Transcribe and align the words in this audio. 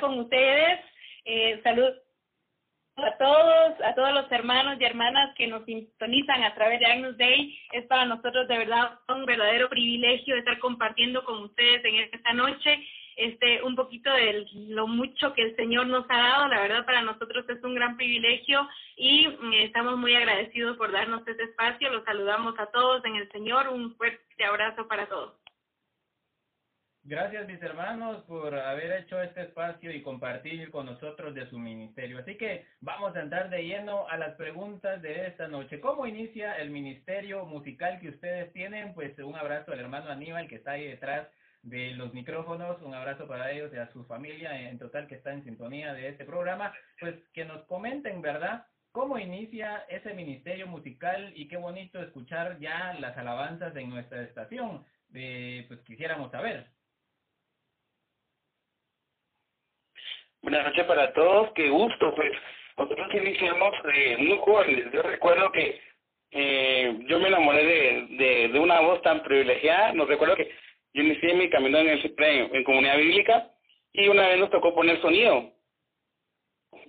con 0.00 0.18
ustedes. 0.18 0.80
Eh, 1.24 1.60
saludos 1.62 1.94
a 2.96 3.16
todos, 3.16 3.80
a 3.84 3.94
todos 3.94 4.12
los 4.12 4.30
hermanos 4.30 4.76
y 4.78 4.84
hermanas 4.84 5.34
que 5.36 5.46
nos 5.46 5.64
sintonizan 5.64 6.42
a 6.44 6.54
través 6.54 6.80
de 6.80 6.86
Agnus 6.86 7.16
Day. 7.16 7.58
Es 7.72 7.86
para 7.86 8.04
nosotros 8.04 8.46
de 8.48 8.58
verdad 8.58 8.98
un 9.08 9.24
verdadero 9.24 9.68
privilegio 9.68 10.36
estar 10.36 10.58
compartiendo 10.58 11.24
con 11.24 11.44
ustedes 11.44 11.84
en 11.84 11.96
esta 12.12 12.32
noche 12.32 12.78
este 13.16 13.62
un 13.62 13.76
poquito 13.76 14.10
de 14.10 14.46
lo 14.54 14.86
mucho 14.86 15.34
que 15.34 15.42
el 15.42 15.56
Señor 15.56 15.86
nos 15.86 16.04
ha 16.08 16.16
dado. 16.16 16.48
La 16.48 16.60
verdad 16.60 16.86
para 16.86 17.02
nosotros 17.02 17.44
es 17.48 17.62
un 17.62 17.74
gran 17.74 17.96
privilegio 17.96 18.68
y 18.96 19.28
mm, 19.28 19.52
estamos 19.54 19.96
muy 19.96 20.14
agradecidos 20.14 20.76
por 20.76 20.92
darnos 20.92 21.26
este 21.26 21.44
espacio. 21.44 21.90
Los 21.90 22.04
saludamos 22.04 22.58
a 22.58 22.66
todos 22.66 23.04
en 23.04 23.16
el 23.16 23.30
Señor. 23.30 23.68
Un 23.68 23.94
fuerte 23.96 24.44
abrazo 24.44 24.86
para 24.88 25.06
todos. 25.06 25.41
Gracias 27.04 27.48
mis 27.48 27.60
hermanos 27.60 28.22
por 28.26 28.54
haber 28.54 28.92
hecho 28.92 29.20
este 29.20 29.42
espacio 29.42 29.90
y 29.90 30.02
compartir 30.02 30.70
con 30.70 30.86
nosotros 30.86 31.34
de 31.34 31.50
su 31.50 31.58
ministerio. 31.58 32.20
Así 32.20 32.36
que 32.36 32.64
vamos 32.80 33.16
a 33.16 33.22
entrar 33.22 33.50
de 33.50 33.64
lleno 33.64 34.06
a 34.08 34.16
las 34.16 34.36
preguntas 34.36 35.02
de 35.02 35.26
esta 35.26 35.48
noche. 35.48 35.80
¿Cómo 35.80 36.06
inicia 36.06 36.54
el 36.58 36.70
ministerio 36.70 37.44
musical 37.44 37.98
que 37.98 38.10
ustedes 38.10 38.52
tienen? 38.52 38.94
Pues 38.94 39.18
un 39.18 39.34
abrazo 39.34 39.72
al 39.72 39.80
hermano 39.80 40.10
Aníbal 40.10 40.46
que 40.46 40.54
está 40.54 40.72
ahí 40.72 40.86
detrás 40.86 41.26
de 41.62 41.90
los 41.94 42.14
micrófonos. 42.14 42.80
Un 42.82 42.94
abrazo 42.94 43.26
para 43.26 43.50
ellos 43.50 43.72
y 43.74 43.78
a 43.78 43.90
su 43.90 44.04
familia 44.04 44.70
en 44.70 44.78
total 44.78 45.08
que 45.08 45.16
está 45.16 45.32
en 45.32 45.42
sintonía 45.42 45.94
de 45.94 46.06
este 46.08 46.24
programa. 46.24 46.72
Pues 47.00 47.16
que 47.32 47.44
nos 47.44 47.64
comenten, 47.64 48.22
¿verdad? 48.22 48.64
¿Cómo 48.92 49.18
inicia 49.18 49.78
ese 49.88 50.14
ministerio 50.14 50.68
musical? 50.68 51.32
Y 51.34 51.48
qué 51.48 51.56
bonito 51.56 52.00
escuchar 52.00 52.60
ya 52.60 52.94
las 53.00 53.18
alabanzas 53.18 53.74
en 53.74 53.90
nuestra 53.90 54.22
estación. 54.22 54.84
Eh, 55.14 55.64
pues 55.66 55.80
quisiéramos 55.80 56.30
saber. 56.30 56.71
Buenas 60.42 60.64
noches 60.66 60.84
para 60.86 61.12
todos, 61.12 61.52
qué 61.52 61.68
gusto, 61.68 62.12
pues 62.16 62.32
nosotros 62.76 63.14
iniciamos 63.14 63.74
eh, 63.94 64.16
muy 64.18 64.36
jóvenes. 64.38 64.86
Yo 64.92 65.00
recuerdo 65.00 65.52
que 65.52 65.80
eh, 66.32 66.98
yo 67.06 67.20
me 67.20 67.28
enamoré 67.28 67.64
de, 67.64 68.06
de, 68.16 68.48
de, 68.48 68.58
una 68.58 68.80
voz 68.80 69.00
tan 69.02 69.22
privilegiada. 69.22 69.92
Nos 69.92 70.08
recuerdo 70.08 70.34
que 70.34 70.50
yo 70.94 71.02
inicié 71.04 71.34
mi 71.34 71.48
camino 71.48 71.78
en, 71.78 71.90
el, 71.90 72.14
en, 72.18 72.56
en 72.56 72.64
comunidad 72.64 72.96
bíblica 72.96 73.52
y 73.92 74.08
una 74.08 74.26
vez 74.26 74.40
nos 74.40 74.50
tocó 74.50 74.74
poner 74.74 75.00
sonido. 75.00 75.52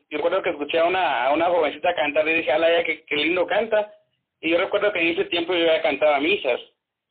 Yo 0.10 0.18
recuerdo 0.18 0.42
que 0.42 0.50
escuché 0.50 0.80
a 0.80 0.86
una, 0.86 1.26
a 1.26 1.32
una 1.32 1.46
jovencita 1.46 1.94
cantar 1.94 2.28
y 2.28 2.34
dije, 2.34 2.52
ala, 2.52 2.72
ya 2.72 2.84
qué, 2.84 3.06
qué 3.06 3.16
lindo 3.18 3.46
canta. 3.46 3.94
Y 4.42 4.50
yo 4.50 4.58
recuerdo 4.58 4.92
que 4.92 5.00
en 5.00 5.10
ese 5.10 5.26
tiempo 5.26 5.54
yo 5.54 5.64
ya 5.64 5.84
cantaba 5.84 6.20
misas. 6.20 6.60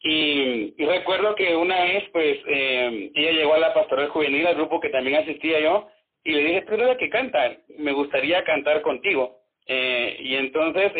Y, 0.00 0.74
y 0.76 0.86
recuerdo 0.86 1.36
que 1.36 1.54
una 1.54 1.84
vez, 1.84 2.02
pues, 2.12 2.36
eh, 2.48 3.12
ella 3.14 3.30
llegó 3.30 3.54
a 3.54 3.58
la 3.58 3.72
pastoral 3.74 4.08
juvenil, 4.08 4.44
al 4.44 4.56
grupo 4.56 4.80
que 4.80 4.88
también 4.88 5.22
asistía 5.22 5.60
yo, 5.60 5.88
y 6.24 6.32
le 6.32 6.44
dije, 6.44 6.62
tú 6.62 6.74
eres 6.74 6.86
la 6.88 6.96
que 6.96 7.10
canta, 7.10 7.56
me 7.78 7.92
gustaría 7.92 8.44
cantar 8.44 8.82
contigo. 8.82 9.38
Eh, 9.66 10.16
y 10.20 10.34
entonces 10.36 10.92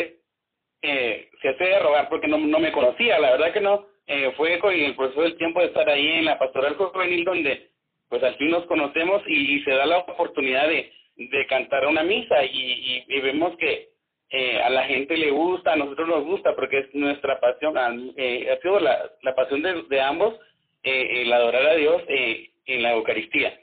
eh, 0.81 1.29
se 1.41 1.49
hace 1.49 1.63
de 1.63 1.79
rogar 1.79 2.09
porque 2.09 2.27
no, 2.27 2.37
no 2.37 2.59
me 2.59 2.71
conocía, 2.71 3.19
la 3.19 3.31
verdad 3.31 3.53
que 3.53 3.61
no. 3.61 3.87
Eh, 4.05 4.33
fue 4.35 4.59
con 4.59 4.73
el 4.73 4.95
proceso 4.95 5.21
del 5.21 5.37
tiempo 5.37 5.61
de 5.61 5.67
estar 5.67 5.89
ahí 5.89 6.07
en 6.07 6.25
la 6.25 6.37
pastoral 6.37 6.75
juvenil 6.75 7.23
donde 7.23 7.69
pues 8.09 8.21
al 8.21 8.35
fin 8.35 8.51
nos 8.51 8.65
conocemos 8.65 9.23
y, 9.25 9.61
se 9.61 9.71
da 9.71 9.85
la 9.85 9.99
oportunidad 9.99 10.67
de, 10.67 10.91
de 11.15 11.47
cantar 11.47 11.87
una 11.87 12.03
misa 12.03 12.43
y, 12.43 13.05
y, 13.07 13.21
vemos 13.21 13.55
que 13.57 13.89
eh, 14.29 14.61
a 14.61 14.69
la 14.69 14.83
gente 14.83 15.15
le 15.15 15.31
gusta, 15.31 15.71
a 15.71 15.77
nosotros 15.77 16.09
nos 16.09 16.25
gusta 16.25 16.53
porque 16.53 16.79
es 16.79 16.93
nuestra 16.93 17.39
pasión, 17.39 18.13
eh, 18.17 18.51
ha 18.51 18.61
sido 18.61 18.79
la, 18.81 19.09
la 19.21 19.33
pasión 19.33 19.61
de, 19.61 19.83
de 19.83 20.01
ambos 20.01 20.35
el 20.83 21.31
adorar 21.31 21.65
a 21.65 21.75
Dios 21.75 22.03
en 22.09 22.83
la 22.83 22.91
Eucaristía. 22.91 23.57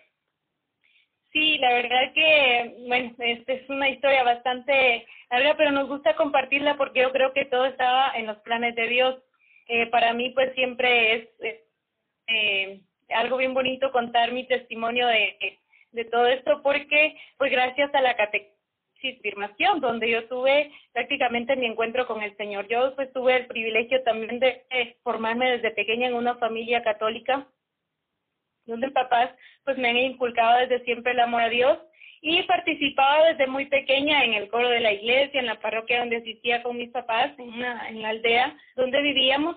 Sí, 1.32 1.58
la 1.58 1.72
verdad 1.74 2.12
que, 2.12 2.74
bueno, 2.88 3.14
esta 3.18 3.52
es 3.52 3.68
una 3.70 3.88
historia 3.88 4.24
bastante 4.24 5.06
larga, 5.30 5.54
pero 5.56 5.70
nos 5.70 5.88
gusta 5.88 6.16
compartirla 6.16 6.76
porque 6.76 7.02
yo 7.02 7.12
creo 7.12 7.32
que 7.32 7.44
todo 7.44 7.66
estaba 7.66 8.12
en 8.16 8.26
los 8.26 8.38
planes 8.38 8.74
de 8.74 8.88
Dios. 8.88 9.16
Eh, 9.68 9.86
para 9.86 10.12
mí, 10.12 10.30
pues 10.30 10.52
siempre 10.54 11.14
es 11.14 11.28
eh, 12.26 12.80
algo 13.10 13.36
bien 13.36 13.54
bonito 13.54 13.92
contar 13.92 14.32
mi 14.32 14.44
testimonio 14.46 15.06
de, 15.06 15.58
de 15.92 16.04
todo 16.06 16.26
esto 16.26 16.62
porque, 16.62 17.16
pues 17.38 17.52
gracias 17.52 17.94
a 17.94 18.00
la 18.00 18.16
catequesis 18.16 18.60
donde 19.80 20.10
yo 20.10 20.28
tuve 20.28 20.70
prácticamente 20.92 21.56
mi 21.56 21.66
encuentro 21.66 22.06
con 22.06 22.22
el 22.22 22.36
Señor. 22.36 22.68
Yo 22.68 22.94
pues 22.96 23.10
tuve 23.12 23.36
el 23.36 23.46
privilegio 23.46 24.02
también 24.02 24.38
de 24.40 24.64
formarme 25.02 25.52
desde 25.52 25.70
pequeña 25.70 26.08
en 26.08 26.14
una 26.14 26.34
familia 26.36 26.82
católica 26.82 27.46
donde 28.66 28.90
papás 28.90 29.30
pues 29.64 29.76
me 29.78 29.90
han 29.90 29.96
inculcado 29.96 30.58
desde 30.60 30.84
siempre 30.84 31.12
el 31.12 31.20
amor 31.20 31.42
a 31.42 31.48
Dios 31.48 31.78
y 32.22 32.42
participaba 32.42 33.28
desde 33.28 33.46
muy 33.46 33.66
pequeña 33.66 34.24
en 34.24 34.34
el 34.34 34.48
coro 34.48 34.68
de 34.68 34.80
la 34.80 34.92
iglesia, 34.92 35.40
en 35.40 35.46
la 35.46 35.60
parroquia 35.60 36.00
donde 36.00 36.16
asistía 36.16 36.62
con 36.62 36.76
mis 36.76 36.90
papás, 36.90 37.32
en, 37.38 37.48
una, 37.48 37.88
en 37.88 38.02
la 38.02 38.10
aldea 38.10 38.56
donde 38.76 39.00
vivíamos. 39.00 39.56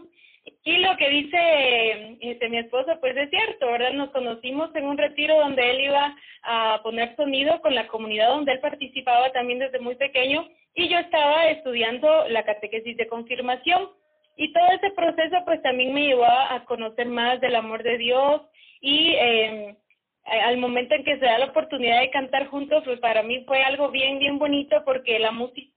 Y 0.66 0.78
lo 0.78 0.96
que 0.98 1.10
dice 1.10 2.18
este, 2.22 2.50
mi 2.50 2.58
esposo, 2.58 3.00
pues 3.00 3.16
es 3.16 3.30
cierto, 3.30 3.72
¿verdad? 3.72 3.94
Nos 3.94 4.12
conocimos 4.12 4.74
en 4.76 4.86
un 4.86 4.98
retiro 4.98 5.38
donde 5.40 5.70
él 5.70 5.82
iba 5.82 6.16
a 6.44 6.82
poner 6.84 7.16
sonido 7.16 7.62
con 7.62 7.76
la 7.76 7.88
comunidad 7.88 8.30
donde 8.30 8.54
él 8.54 8.60
participaba 8.60 9.32
también 9.32 9.60
desde 9.60 9.80
muy 9.80 9.96
pequeño 9.96 10.48
y 10.76 10.90
yo 10.90 10.98
estaba 11.00 11.48
estudiando 11.48 12.28
la 12.30 12.44
catequesis 12.44 12.98
de 12.98 13.08
confirmación. 13.08 13.90
Y 14.36 14.52
todo 14.52 14.66
ese 14.72 14.92
proceso 14.92 15.38
pues 15.46 15.62
también 15.62 15.94
me 15.94 16.06
llevó 16.06 16.26
a 16.26 16.64
conocer 16.66 17.08
más 17.08 17.40
del 17.42 17.56
amor 17.56 17.84
de 17.84 17.98
Dios, 17.98 18.42
y 18.84 19.14
eh, 19.14 19.78
al 20.26 20.58
momento 20.58 20.94
en 20.94 21.06
que 21.06 21.18
se 21.18 21.26
da 21.26 21.38
la 21.38 21.46
oportunidad 21.46 22.02
de 22.02 22.12
cantar 22.12 22.48
juntos, 22.48 22.84
pues 22.84 23.00
para 23.00 23.24
mí 23.24 23.46
fue 23.46 23.64
algo 23.64 23.90
bien, 23.90 24.20
bien 24.20 24.38
bonito 24.38 24.84
porque 24.84 25.20
la 25.20 25.32
música 25.32 25.72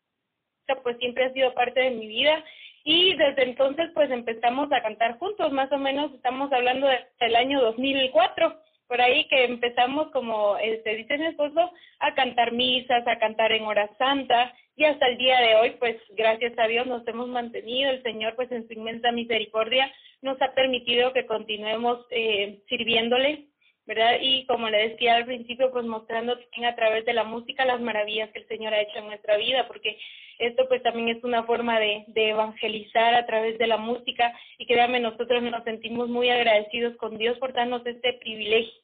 pues 0.83 0.99
siempre 0.99 1.27
ha 1.27 1.33
sido 1.33 1.55
parte 1.55 1.81
de 1.81 1.91
mi 1.93 2.09
vida. 2.09 2.45
Y 2.83 3.15
desde 3.15 3.45
entonces 3.45 3.91
pues 3.95 4.11
empezamos 4.11 4.73
a 4.73 4.83
cantar 4.83 5.19
juntos, 5.19 5.53
más 5.53 5.71
o 5.71 5.79
menos. 5.79 6.13
Estamos 6.15 6.53
hablando 6.53 6.89
del 7.21 7.37
año 7.37 7.61
2004, 7.61 8.61
por 8.89 9.01
ahí 9.01 9.29
que 9.29 9.45
empezamos 9.45 10.11
como 10.11 10.57
este, 10.59 10.97
dice 10.97 11.17
mi 11.19 11.27
esposo 11.27 11.73
a 12.01 12.15
cantar 12.15 12.51
misas, 12.51 13.07
a 13.07 13.19
cantar 13.21 13.53
en 13.53 13.65
hora 13.67 13.89
santa 13.99 14.53
y 14.77 14.85
hasta 14.85 15.09
el 15.09 15.17
día 15.17 15.41
de 15.41 15.55
hoy 15.57 15.71
pues 15.79 15.97
gracias 16.11 16.53
a 16.59 16.67
Dios 16.69 16.87
nos 16.87 17.07
hemos 17.09 17.29
mantenido, 17.29 17.91
el 17.91 18.03
Señor 18.03 18.37
pues 18.37 18.53
en 18.53 18.67
su 18.67 18.75
inmensa 18.75 19.11
misericordia 19.11 19.91
nos 20.23 20.41
ha 20.43 20.55
permitido 20.55 21.13
que 21.13 21.27
continuemos 21.27 22.07
eh, 22.11 22.61
sirviéndole, 22.69 23.47
¿verdad? 23.87 24.19
Y 24.21 24.45
como 24.47 24.69
le 24.69 24.89
decía 24.89 25.17
al 25.17 25.25
principio, 25.25 25.71
pues 25.71 25.85
mostrando 25.85 26.39
también 26.39 26.67
a 26.67 26.75
través 26.75 27.05
de 27.05 27.15
la 27.15 27.25
música 27.25 27.65
las 27.65 27.81
maravillas 27.81 28.31
que 28.33 28.41
el 28.41 28.49
Señor 28.49 28.75
ha 28.75 28.81
hecho 28.81 28.99
en 28.99 29.07
nuestra 29.07 29.37
vida, 29.37 29.67
porque 29.67 29.99
esto 30.39 30.67
pues 30.69 30.83
también 30.83 31.09
es 31.09 31.25
una 31.25 31.45
forma 31.45 31.81
de, 31.81 32.05
de 32.09 32.31
evangelizar 32.31 33.15
a 33.15 33.27
través 33.27 33.57
de 33.59 33.67
la 33.67 33.79
música 33.79 34.39
y 34.59 34.67
créanme, 34.67 35.01
nosotros 35.01 35.43
nos 35.43 35.65
sentimos 35.65 36.09
muy 36.09 36.29
agradecidos 36.29 36.97
con 36.97 37.17
Dios 37.17 37.39
por 37.39 37.53
darnos 37.53 37.87
este 37.87 38.15
privilegio 38.15 38.75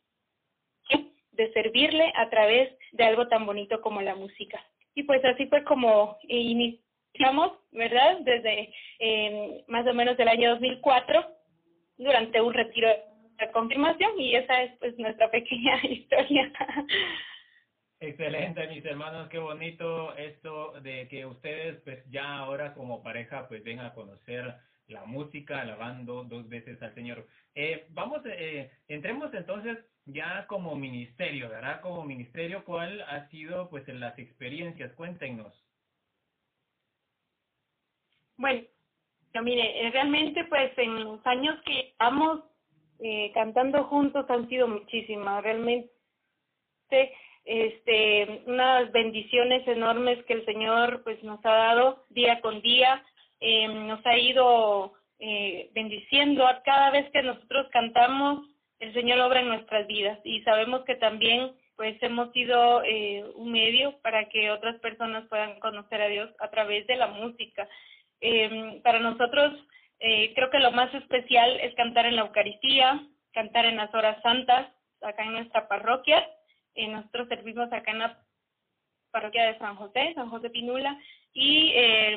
de 1.32 1.52
servirle 1.52 2.12
a 2.14 2.30
través 2.30 2.72
de 2.92 3.04
algo 3.04 3.28
tan 3.28 3.44
bonito 3.44 3.80
como 3.80 4.00
la 4.02 4.14
música. 4.14 4.64
Y 4.94 5.04
pues 5.04 5.24
así 5.24 5.46
fue 5.46 5.64
como 5.64 6.18
iniciamos, 6.28 7.52
¿verdad? 7.72 8.18
Desde 8.20 8.72
eh, 8.98 9.64
más 9.68 9.86
o 9.86 9.94
menos 9.94 10.18
el 10.18 10.28
año 10.28 10.50
2004, 10.50 11.24
durante 11.98 12.40
un 12.40 12.52
retiro 12.52 12.88
de 13.38 13.50
confirmación, 13.52 14.18
y 14.20 14.34
esa 14.34 14.62
es 14.62 14.72
pues 14.78 14.98
nuestra 14.98 15.30
pequeña 15.30 15.80
historia. 15.84 16.52
Excelente, 18.00 18.66
mis 18.66 18.84
hermanos, 18.84 19.28
qué 19.28 19.38
bonito 19.38 20.16
esto 20.16 20.80
de 20.80 21.06
que 21.08 21.24
ustedes 21.24 21.80
pues 21.84 22.04
ya 22.10 22.38
ahora 22.38 22.74
como 22.74 23.00
pareja 23.00 23.46
pues 23.46 23.62
vengan 23.62 23.86
a 23.86 23.94
conocer 23.94 24.56
la 24.92 25.04
música, 25.04 25.60
alabando 25.60 26.24
dos 26.24 26.48
veces 26.48 26.80
al 26.82 26.94
Señor. 26.94 27.26
Eh, 27.54 27.86
vamos, 27.90 28.22
eh, 28.26 28.70
entremos 28.88 29.32
entonces 29.34 29.78
ya 30.06 30.46
como 30.46 30.74
ministerio, 30.76 31.48
¿verdad? 31.48 31.80
Como 31.80 32.04
ministerio, 32.04 32.64
¿cuál 32.64 33.00
ha 33.02 33.28
sido 33.28 33.68
pues 33.70 33.88
en 33.88 34.00
las 34.00 34.18
experiencias? 34.18 34.92
Cuéntenos. 34.94 35.52
Bueno, 38.36 38.62
mire, 39.42 39.86
eh, 39.86 39.90
realmente 39.90 40.44
pues 40.44 40.76
en 40.76 41.04
los 41.04 41.24
años 41.26 41.60
que 41.64 41.80
estamos 41.90 42.40
eh, 42.98 43.30
cantando 43.34 43.84
juntos 43.84 44.26
han 44.28 44.48
sido 44.48 44.68
muchísimas, 44.68 45.42
realmente 45.42 45.90
este 47.44 48.42
unas 48.46 48.92
bendiciones 48.92 49.66
enormes 49.66 50.24
que 50.26 50.34
el 50.34 50.44
Señor 50.44 51.02
pues 51.02 51.22
nos 51.24 51.44
ha 51.44 51.50
dado 51.50 52.04
día 52.10 52.40
con 52.40 52.60
día, 52.62 53.02
eh, 53.42 53.68
nos 53.68 54.00
ha 54.06 54.16
ido 54.16 54.94
eh, 55.18 55.68
bendiciendo 55.74 56.46
cada 56.64 56.90
vez 56.90 57.10
que 57.10 57.22
nosotros 57.22 57.66
cantamos, 57.70 58.46
el 58.80 58.92
Señor 58.94 59.18
obra 59.20 59.40
en 59.40 59.48
nuestras 59.48 59.86
vidas. 59.86 60.18
Y 60.24 60.42
sabemos 60.42 60.84
que 60.86 60.94
también 60.96 61.52
pues 61.76 62.00
hemos 62.02 62.32
sido 62.32 62.82
eh, 62.84 63.24
un 63.34 63.50
medio 63.50 63.98
para 64.02 64.28
que 64.28 64.50
otras 64.50 64.76
personas 64.80 65.26
puedan 65.28 65.58
conocer 65.60 66.00
a 66.00 66.08
Dios 66.08 66.30
a 66.38 66.48
través 66.48 66.86
de 66.86 66.96
la 66.96 67.08
música. 67.08 67.68
Eh, 68.20 68.80
para 68.84 69.00
nosotros 69.00 69.48
eh, 69.98 70.32
creo 70.34 70.48
que 70.50 70.58
lo 70.58 70.70
más 70.72 70.92
especial 70.94 71.60
es 71.60 71.74
cantar 71.74 72.06
en 72.06 72.16
la 72.16 72.22
Eucaristía, 72.22 73.00
cantar 73.32 73.64
en 73.66 73.76
las 73.76 73.92
horas 73.94 74.20
santas, 74.22 74.68
acá 75.00 75.24
en 75.24 75.32
nuestra 75.32 75.66
parroquia, 75.68 76.20
Eh, 76.74 76.88
nosotros 76.88 77.28
servimos 77.28 77.70
acá 77.70 77.90
en 77.90 77.98
la 77.98 78.16
parroquia 79.12 79.44
de 79.46 79.58
San 79.58 79.76
José, 79.76 80.12
San 80.14 80.30
José 80.30 80.48
Pinula, 80.48 80.96
y 81.34 81.72
eh, 81.74 82.16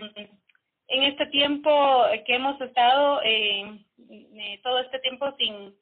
en 0.87 1.03
este 1.03 1.25
tiempo 1.27 2.05
que 2.25 2.35
hemos 2.35 2.59
estado, 2.61 3.21
eh, 3.23 3.79
eh, 4.09 4.59
todo 4.63 4.79
este 4.79 4.99
tiempo 4.99 5.33
sin, 5.37 5.73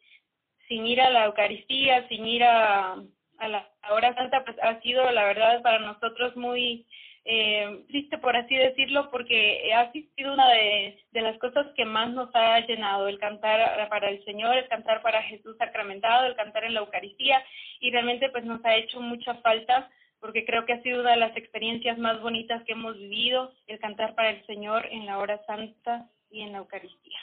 ir 0.70 1.02
a 1.02 1.10
la 1.12 1.26
Eucaristía, 1.26 2.08
sin 2.08 2.26
ir 2.26 2.44
a, 2.44 2.96
a 3.38 3.48
la 3.48 3.70
hora 3.92 4.14
santa, 4.16 4.44
pues 4.44 4.58
ha 4.64 4.82
sido 4.82 5.10
la 5.12 5.26
verdad 5.26 5.62
para 5.62 5.78
nosotros 5.80 6.36
muy 6.36 6.88
eh, 7.26 7.84
triste, 7.88 8.18
por 8.18 8.36
así 8.36 8.56
decirlo, 8.56 9.12
porque 9.12 9.72
ha 9.74 9.92
sido 9.92 10.34
una 10.34 10.50
de, 10.50 11.00
de 11.12 11.22
las 11.22 11.38
cosas 11.38 11.68
que 11.76 11.86
más 11.86 12.10
nos 12.10 12.30
ha 12.34 12.60
llenado, 12.62 13.08
el 13.08 13.20
cantar 13.20 13.88
para 13.90 14.10
el 14.10 14.24
Señor, 14.26 14.58
el 14.58 14.68
cantar 14.68 15.02
para 15.02 15.22
Jesús 15.24 15.56
sacramentado, 15.58 16.26
el 16.26 16.36
cantar 16.36 16.64
en 16.64 16.74
la 16.74 16.80
Eucaristía, 16.80 17.44
y 17.80 17.92
realmente 17.92 18.30
pues 18.30 18.44
nos 18.46 18.64
ha 18.66 18.76
hecho 18.76 19.00
mucha 19.00 19.36
falta 19.36 19.90
porque 20.24 20.46
creo 20.46 20.66
que 20.66 20.72
ha 20.72 20.82
sido 20.82 21.02
una 21.02 21.12
de 21.12 21.18
las 21.18 21.36
experiencias 21.36 21.98
más 21.98 22.22
bonitas 22.22 22.64
que 22.64 22.72
hemos 22.72 22.98
vivido, 22.98 23.52
el 23.68 23.78
cantar 23.80 24.16
para 24.16 24.30
el 24.30 24.46
Señor 24.46 24.88
en 24.90 25.06
la 25.06 25.18
hora 25.18 25.44
santa 25.46 26.10
y 26.32 26.40
en 26.40 26.54
la 26.54 26.60
Eucaristía. 26.60 27.20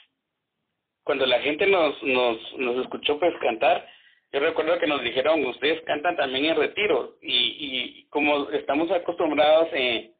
Cuando 1.03 1.25
la 1.25 1.41
gente 1.41 1.67
nos, 1.67 2.01
nos, 2.03 2.37
nos 2.59 2.77
escuchó 2.85 3.19
pues 3.19 3.33
cantar, 3.41 3.89
yo 4.35 4.41
recuerdo 4.41 4.79
que 4.79 4.87
nos 4.87 5.03
dijeron, 5.03 5.47
ustedes 5.47 5.83
cantan 5.87 6.15
también 6.15 6.45
en 6.45 6.57
retiro, 6.57 7.17
y, 7.23 7.57
y 7.59 8.05
como 8.11 8.51
estamos 8.51 8.91
acostumbrados 8.91 9.71
eh, 9.73 10.13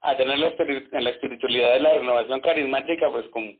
a 0.00 0.16
tener 0.16 0.40
la, 0.40 0.52
la 1.00 1.10
espiritualidad 1.10 1.74
de 1.74 1.80
la 1.80 1.92
renovación 1.92 2.40
carismática, 2.40 3.12
pues 3.12 3.28
con 3.28 3.56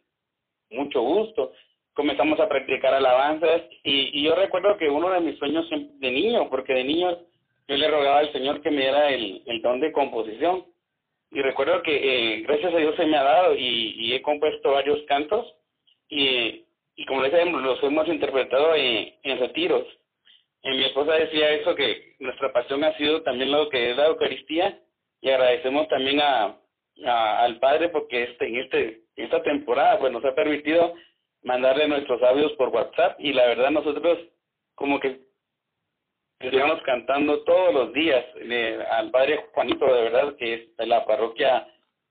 mucho 0.70 1.00
gusto 1.00 1.52
comenzamos 1.94 2.40
a 2.40 2.48
practicar 2.48 2.92
alabanzas, 2.92 3.62
y, 3.84 4.18
y 4.18 4.24
yo 4.24 4.34
recuerdo 4.34 4.76
que 4.78 4.90
uno 4.90 5.10
de 5.10 5.20
mis 5.20 5.38
sueños 5.38 5.70
de 5.70 6.10
niño, 6.10 6.50
porque 6.50 6.74
de 6.74 6.82
niño 6.82 7.18
yo 7.68 7.76
le 7.76 7.88
rogaba 7.88 8.18
al 8.18 8.32
Señor 8.32 8.60
que 8.62 8.70
me 8.70 8.82
diera 8.82 9.10
el, 9.10 9.42
el 9.46 9.62
don 9.62 9.80
de 9.80 9.92
composición. 9.92 10.66
Y 11.30 11.40
recuerdo 11.40 11.82
que 11.82 11.94
eh, 11.94 12.40
gracias 12.42 12.74
a 12.74 12.78
Dios 12.78 12.94
se 12.96 13.06
me 13.06 13.16
ha 13.16 13.22
dado 13.22 13.54
y, 13.54 13.94
y 13.96 14.14
he 14.14 14.22
compuesto 14.22 14.72
varios 14.72 15.02
cantos 15.06 15.46
y, 16.08 16.64
y 16.96 17.06
como 17.06 17.22
les 17.22 17.32
decía, 17.32 17.50
los 17.50 17.82
hemos 17.82 18.06
interpretado 18.08 18.74
en, 18.74 19.14
en 19.22 19.38
retiros. 19.38 19.86
Y 20.62 20.70
mi 20.70 20.84
esposa 20.84 21.14
decía 21.14 21.50
eso, 21.52 21.74
que 21.74 22.16
nuestra 22.20 22.52
pasión 22.52 22.84
ha 22.84 22.96
sido 22.96 23.22
también 23.22 23.50
lo 23.50 23.68
que 23.68 23.90
es 23.90 23.96
la 23.96 24.06
Eucaristía 24.06 24.78
y 25.20 25.30
agradecemos 25.30 25.88
también 25.88 26.20
a, 26.20 26.56
a 27.06 27.42
al 27.44 27.58
Padre 27.58 27.88
porque 27.88 28.24
este 28.24 28.46
en 28.46 28.56
este 28.56 29.00
esta 29.16 29.42
temporada 29.42 29.98
pues 29.98 30.12
nos 30.12 30.24
ha 30.24 30.34
permitido 30.34 30.94
mandarle 31.42 31.88
nuestros 31.88 32.22
audios 32.22 32.52
por 32.52 32.68
WhatsApp 32.68 33.18
y 33.18 33.32
la 33.32 33.46
verdad 33.46 33.70
nosotros 33.70 34.18
como 34.74 35.00
que 35.00 35.20
estuviéramos 36.42 36.82
cantando 36.82 37.42
todos 37.44 37.72
los 37.72 37.92
días 37.92 38.24
al 38.90 39.10
Padre 39.10 39.46
Juanito, 39.52 39.86
de 39.86 40.02
verdad, 40.02 40.34
que 40.36 40.54
es 40.54 40.76
de 40.76 40.86
la 40.86 41.04
parroquia. 41.04 41.68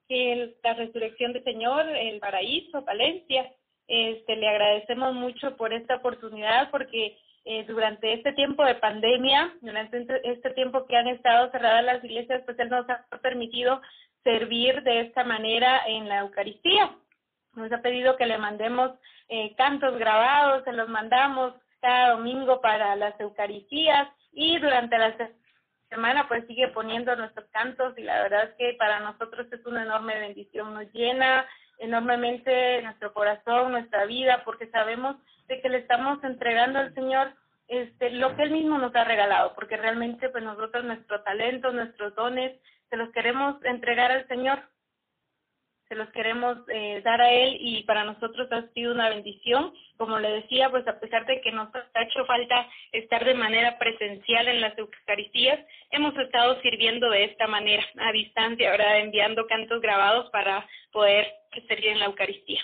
El, 0.07 0.55
la 0.63 0.73
Resurrección 0.73 1.33
del 1.33 1.43
Señor, 1.43 1.87
el 1.87 2.19
Paraíso, 2.19 2.81
Valencia. 2.81 3.51
Este, 3.87 4.35
le 4.37 4.47
agradecemos 4.47 5.13
mucho 5.13 5.57
por 5.57 5.73
esta 5.73 5.97
oportunidad 5.97 6.71
porque 6.71 7.17
eh, 7.43 7.65
durante 7.67 8.13
este 8.13 8.31
tiempo 8.33 8.63
de 8.63 8.75
pandemia, 8.75 9.53
durante 9.61 10.05
este 10.23 10.51
tiempo 10.51 10.85
que 10.85 10.95
han 10.95 11.07
estado 11.07 11.51
cerradas 11.51 11.83
las 11.83 12.03
iglesias, 12.03 12.41
pues 12.45 12.57
Él 12.59 12.69
nos 12.69 12.89
ha 12.89 13.05
permitido 13.21 13.81
servir 14.23 14.81
de 14.83 15.01
esta 15.01 15.23
manera 15.23 15.81
en 15.87 16.07
la 16.07 16.19
Eucaristía. 16.19 16.95
Nos 17.55 17.71
ha 17.71 17.81
pedido 17.81 18.15
que 18.15 18.25
le 18.25 18.37
mandemos 18.37 18.91
eh, 19.27 19.53
cantos 19.55 19.97
grabados, 19.97 20.63
se 20.63 20.71
los 20.71 20.87
mandamos 20.87 21.53
cada 21.81 22.11
domingo 22.11 22.61
para 22.61 22.95
las 22.95 23.19
Eucaristías 23.19 24.07
y 24.31 24.57
durante 24.59 24.97
la 24.97 25.15
semana 25.89 26.27
pues 26.27 26.45
sigue 26.47 26.69
poniendo 26.69 27.15
nuestros 27.15 27.47
cantos 27.49 27.97
y 27.97 28.03
la 28.03 28.23
verdad 28.23 28.45
es 28.45 28.55
que 28.55 28.75
para 28.77 28.99
nosotros 29.01 29.47
es 29.51 29.65
una 29.65 29.83
enorme 29.83 30.19
bendición, 30.19 30.73
nos 30.73 30.91
llena 30.93 31.45
enormemente 31.79 32.81
nuestro 32.83 33.13
corazón, 33.13 33.71
nuestra 33.71 34.05
vida, 34.05 34.43
porque 34.45 34.67
sabemos 34.67 35.17
de 35.47 35.61
que 35.61 35.69
le 35.69 35.79
estamos 35.79 36.23
entregando 36.23 36.79
al 36.79 36.93
Señor 36.93 37.33
este 37.67 38.11
lo 38.11 38.35
que 38.35 38.43
él 38.43 38.51
mismo 38.51 38.77
nos 38.77 38.95
ha 38.95 39.03
regalado, 39.03 39.53
porque 39.55 39.77
realmente 39.77 40.29
pues 40.29 40.43
nosotros 40.43 40.83
nuestro 40.83 41.21
talento, 41.23 41.71
nuestros 41.71 42.13
dones 42.15 42.59
se 42.89 42.97
los 42.97 43.09
queremos 43.11 43.63
entregar 43.63 44.11
al 44.11 44.27
Señor 44.27 44.61
se 45.91 45.97
los 45.97 46.09
queremos 46.11 46.57
eh, 46.69 47.01
dar 47.03 47.19
a 47.19 47.33
Él 47.33 47.57
y 47.59 47.83
para 47.83 48.05
nosotros 48.05 48.49
ha 48.53 48.65
sido 48.73 48.93
una 48.93 49.09
bendición. 49.09 49.73
Como 49.97 50.19
le 50.19 50.31
decía, 50.31 50.69
pues 50.69 50.87
a 50.87 51.01
pesar 51.01 51.25
de 51.25 51.41
que 51.41 51.51
nos 51.51 51.67
ha 51.75 52.01
hecho 52.03 52.23
falta 52.23 52.65
estar 52.93 53.25
de 53.25 53.33
manera 53.33 53.77
presencial 53.77 54.47
en 54.47 54.61
las 54.61 54.77
Eucaristías, 54.77 55.59
hemos 55.89 56.17
estado 56.17 56.61
sirviendo 56.61 57.09
de 57.09 57.25
esta 57.25 57.45
manera, 57.47 57.83
a 57.97 58.13
distancia, 58.13 58.71
ahora 58.71 58.99
enviando 58.99 59.45
cantos 59.47 59.81
grabados 59.81 60.29
para 60.29 60.65
poder 60.93 61.27
servir 61.67 61.89
en 61.89 61.99
la 61.99 62.05
Eucaristía. 62.05 62.63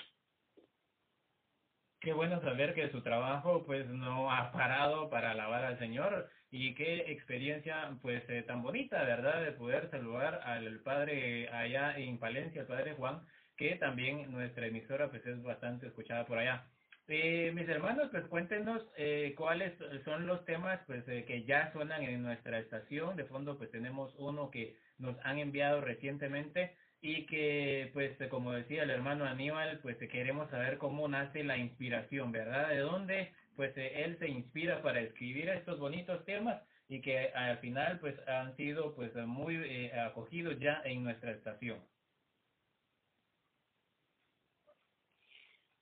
Qué 2.00 2.14
bueno 2.14 2.40
saber 2.42 2.74
que 2.74 2.90
su 2.92 3.02
trabajo 3.02 3.66
pues 3.66 3.88
no 3.88 4.32
ha 4.32 4.52
parado 4.52 5.10
para 5.10 5.32
alabar 5.32 5.64
al 5.64 5.80
Señor 5.80 6.30
y 6.52 6.76
qué 6.76 7.12
experiencia 7.12 7.98
pues 8.02 8.24
eh, 8.30 8.44
tan 8.44 8.62
bonita, 8.62 9.04
¿verdad? 9.04 9.44
De 9.44 9.52
poder 9.52 9.90
saludar 9.90 10.42
al 10.44 10.80
padre 10.82 11.50
allá 11.50 11.98
en 11.98 12.20
Palencia, 12.20 12.62
el 12.62 12.68
padre 12.68 12.94
Juan, 12.94 13.22
que 13.58 13.76
también 13.76 14.32
nuestra 14.32 14.68
emisora 14.68 15.10
pues 15.10 15.26
es 15.26 15.42
bastante 15.42 15.88
escuchada 15.88 16.26
por 16.26 16.38
allá. 16.38 16.68
Eh, 17.10 17.54
mis 17.56 17.70
hermanos, 17.70 18.10
pues 18.12 18.26
cuéntenos 18.28 18.84
eh, 18.98 19.34
cuáles 19.38 19.74
son 20.04 20.28
los 20.28 20.44
temas 20.44 20.82
pues 20.88 21.08
eh, 21.08 21.24
que 21.26 21.46
ya 21.46 21.72
suenan 21.72 22.04
en 22.04 22.22
nuestra 22.22 22.60
estación. 22.60 23.16
De 23.16 23.24
fondo 23.26 23.58
pues 23.58 23.72
tenemos 23.72 24.14
uno 24.18 24.52
que 24.52 24.76
nos 24.98 25.16
han 25.24 25.40
enviado 25.40 25.80
recientemente 25.80 26.76
y 27.02 27.26
que 27.26 27.90
pues 27.94 28.18
como 28.30 28.54
decía 28.54 28.84
el 28.84 28.90
hermano 28.90 29.26
Aníbal, 29.26 29.80
pues 29.80 29.98
queremos 30.10 30.50
saber 30.50 30.78
cómo 30.78 31.08
nace 31.08 31.44
la 31.44 31.58
inspiración, 31.58 32.32
¿verdad? 32.32 32.70
De 32.70 32.80
dónde 32.80 33.34
pues 33.56 33.76
eh, 33.78 34.04
él 34.04 34.18
se 34.20 34.30
inspira 34.30 34.82
para 34.82 35.02
escribir 35.02 35.50
estos 35.50 35.80
bonitos 35.80 36.24
temas 36.26 36.62
y 36.90 37.02
que 37.02 37.30
al 37.34 37.58
final 37.60 38.00
pues 38.00 38.16
han 38.28 38.56
sido 38.56 38.96
pues 38.96 39.14
muy 39.16 39.56
eh, 39.56 39.92
acogidos 40.00 40.58
ya 40.60 40.82
en 40.86 41.04
nuestra 41.04 41.32
estación. 41.32 41.80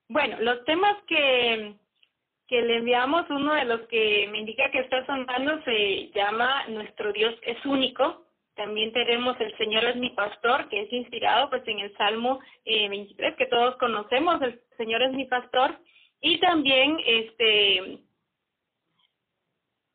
Bueno, 0.08 0.38
los 0.40 0.64
temas 0.66 1.02
que, 1.08 1.76
que 2.48 2.62
le 2.62 2.78
enviamos, 2.78 3.30
uno 3.30 3.54
de 3.56 3.66
los 3.66 3.82
que 3.88 4.28
me 4.32 4.40
indica 4.40 4.70
que 4.72 4.80
está 4.80 5.06
sonando 5.06 5.64
se 5.64 6.12
llama 6.14 6.68
Nuestro 6.68 7.12
Dios 7.12 7.36
es 7.44 7.64
único. 7.66 8.25
También 8.56 8.94
tenemos 8.94 9.40
El 9.40 9.56
Señor 9.58 9.84
es 9.84 9.98
mi 9.98 10.10
pastor, 10.12 10.70
que 10.70 10.82
es 10.82 10.94
inspirado 10.94 11.50
pues 11.50 11.68
en 11.68 11.80
el 11.80 11.96
Salmo 11.98 12.40
eh, 12.64 12.88
23, 12.88 13.36
que 13.36 13.48
todos 13.48 13.76
conocemos, 13.78 14.42
El 14.42 14.62
Señor 14.78 15.02
es 15.04 15.12
mi 15.12 15.26
pastor. 15.26 15.78
Y 16.22 16.40
también, 16.40 16.98
este, 17.06 18.00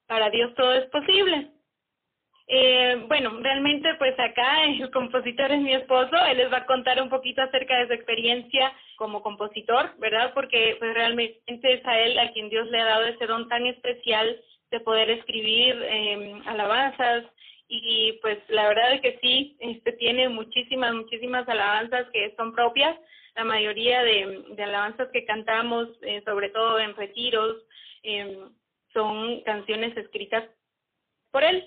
para 0.07 0.29
Dios 0.31 0.55
todo 0.55 0.75
es 0.75 0.87
posible. 0.91 1.51
Eh, 2.53 3.05
bueno, 3.07 3.31
realmente 3.41 3.95
pues 3.95 4.19
acá 4.19 4.65
el 4.65 4.91
compositor 4.91 5.53
es 5.53 5.61
mi 5.61 5.73
esposo, 5.73 6.17
él 6.27 6.39
les 6.39 6.53
va 6.53 6.59
a 6.59 6.67
contar 6.67 7.01
un 7.01 7.09
poquito 7.09 7.41
acerca 7.43 7.79
de 7.79 7.87
su 7.87 7.93
experiencia 7.93 8.73
como 8.97 9.23
compositor, 9.23 9.95
¿verdad? 9.99 10.33
Porque 10.35 10.75
pues 10.81 10.93
realmente 10.93 11.41
es 11.47 11.87
a 11.87 12.01
él 12.01 12.19
a 12.19 12.33
quien 12.33 12.51
Dios 12.51 12.69
le 12.69 12.81
ha 12.81 12.87
dado 12.87 13.07
ese 13.07 13.27
don 13.27 13.49
tan 13.49 13.67
especial 13.67 14.37
de 14.73 14.81
poder 14.81 15.11
escribir 15.11 15.81
eh, 15.81 16.41
alabanzas 16.47 17.25
y 17.73 18.19
pues 18.21 18.39
la 18.49 18.69
verdad 18.69 18.95
es 18.95 19.01
que 19.01 19.19
sí, 19.23 19.57
este 19.61 19.93
tiene 19.93 20.29
muchísimas, 20.29 20.93
muchísimas 20.93 21.49
alabanzas 21.49 22.09
que 22.13 22.35
son 22.37 22.53
propias, 22.53 22.99
la 23.37 23.45
mayoría 23.45 24.03
de, 24.03 24.45
alabanzas 24.59 25.09
que 25.13 25.25
cantamos, 25.25 25.89
eh, 26.03 26.21
sobre 26.25 26.49
todo 26.51 26.81
en 26.81 26.97
retiros, 26.97 27.57
eh, 28.03 28.39
son 28.93 29.41
canciones 29.43 29.97
escritas 29.97 30.45
por 31.31 31.45
él, 31.45 31.65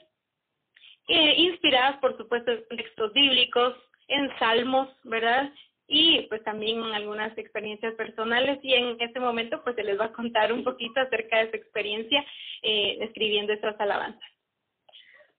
eh, 1.07 1.36
inspiradas 1.38 1.98
por 2.00 2.17
supuesto 2.17 2.51
en 2.51 2.77
textos 2.77 3.13
bíblicos, 3.13 3.75
en 4.10 4.29
salmos, 4.39 4.89
¿verdad? 5.03 5.51
Y 5.88 6.24
pues 6.24 6.43
también 6.43 6.81
algunas 6.83 7.38
experiencias 7.38 7.93
personales 7.95 8.60
y 8.62 8.74
en 8.74 9.00
este 9.00 9.19
momento 9.19 9.62
pues 9.63 9.75
se 9.75 9.83
les 9.83 10.00
va 10.00 10.05
a 10.05 10.13
contar 10.13 10.51
un 10.51 10.63
poquito 10.63 11.00
acerca 11.00 11.39
de 11.39 11.51
su 11.51 11.55
experiencia 11.55 12.25
eh, 12.62 12.98
escribiendo 13.01 13.53
esas 13.53 13.79
alabanzas. 13.79 14.33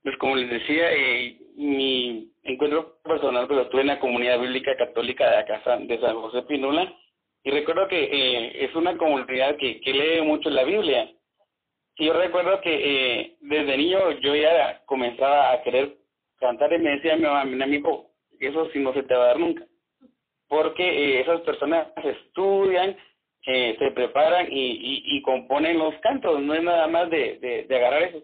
Pues 0.04 0.18
como 0.18 0.36
les 0.36 0.50
decía, 0.50 0.92
eh, 0.92 1.38
mi 1.56 2.30
encuentro 2.42 2.98
personal 3.02 3.48
pues, 3.48 3.66
lo 3.72 3.80
en 3.80 3.86
la 3.86 3.98
comunidad 3.98 4.38
bíblica 4.38 4.76
católica 4.76 5.30
de 5.30 5.36
acá 5.38 5.62
de 5.78 5.98
San 5.98 6.14
José 6.14 6.42
Pinula 6.42 6.94
y 7.42 7.50
recuerdo 7.50 7.88
que 7.88 8.04
eh, 8.04 8.64
es 8.66 8.74
una 8.74 8.98
comunidad 8.98 9.56
que, 9.56 9.80
que 9.80 9.92
lee 9.94 10.20
mucho 10.20 10.50
la 10.50 10.64
Biblia. 10.64 11.10
Y 11.96 12.06
yo 12.06 12.12
recuerdo 12.12 12.60
que 12.60 12.74
eh, 13.22 13.36
desde 13.40 13.78
niño 13.78 14.10
yo 14.20 14.34
ya 14.34 14.82
comenzaba 14.84 15.52
a 15.52 15.62
querer 15.62 15.96
cantar 16.38 16.70
y 16.74 16.78
me 16.80 16.90
decía 16.90 17.16
mi 17.16 17.22
mamá, 17.22 17.46
mi 17.46 17.62
amigo, 17.62 18.10
eso 18.38 18.68
sí 18.72 18.80
no 18.80 18.92
se 18.92 19.04
te 19.04 19.14
va 19.14 19.24
a 19.24 19.28
dar 19.28 19.40
nunca. 19.40 19.64
Porque 20.48 20.84
eh, 20.86 21.20
esas 21.20 21.40
personas 21.42 21.88
estudian, 22.04 22.94
eh, 23.46 23.74
se 23.78 23.90
preparan 23.92 24.48
y, 24.50 25.02
y, 25.16 25.22
componen 25.22 25.78
los 25.78 25.94
cantos, 26.00 26.40
no 26.42 26.54
es 26.54 26.62
nada 26.62 26.86
más 26.88 27.08
de, 27.08 27.66
de 27.68 27.76
agarrar 27.76 28.02
eso 28.02 28.22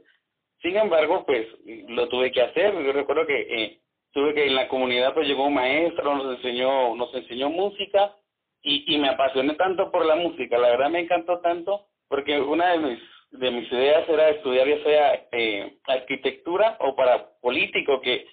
Sin 0.62 0.76
embargo, 0.76 1.24
pues 1.26 1.46
lo 1.88 2.08
tuve 2.08 2.30
que 2.32 2.42
hacer. 2.42 2.72
Yo 2.84 2.92
recuerdo 2.92 3.26
que 3.26 3.40
eh, 3.40 3.80
tuve 4.12 4.34
que 4.34 4.46
en 4.46 4.54
la 4.54 4.68
comunidad 4.68 5.14
pues 5.14 5.26
llegó 5.26 5.46
un 5.46 5.54
maestro, 5.54 6.14
nos 6.14 6.36
enseñó, 6.36 6.94
nos 6.96 7.14
enseñó 7.14 7.48
música 7.50 8.14
y, 8.62 8.94
y 8.94 8.98
me 8.98 9.08
apasioné 9.08 9.54
tanto 9.54 9.90
por 9.90 10.04
la 10.04 10.16
música. 10.16 10.58
La 10.58 10.70
verdad 10.70 10.90
me 10.90 11.00
encantó 11.00 11.40
tanto 11.40 11.86
porque 12.08 12.40
una 12.40 12.72
de 12.72 12.78
mis 12.78 12.98
de 13.32 13.50
mis 13.50 13.70
ideas 13.70 14.08
era 14.08 14.30
estudiar 14.30 14.66
ya 14.66 14.82
sea 14.82 15.26
eh, 15.32 15.76
arquitectura 15.86 16.76
o 16.80 16.94
para 16.94 17.30
político, 17.40 18.00
que 18.00 18.26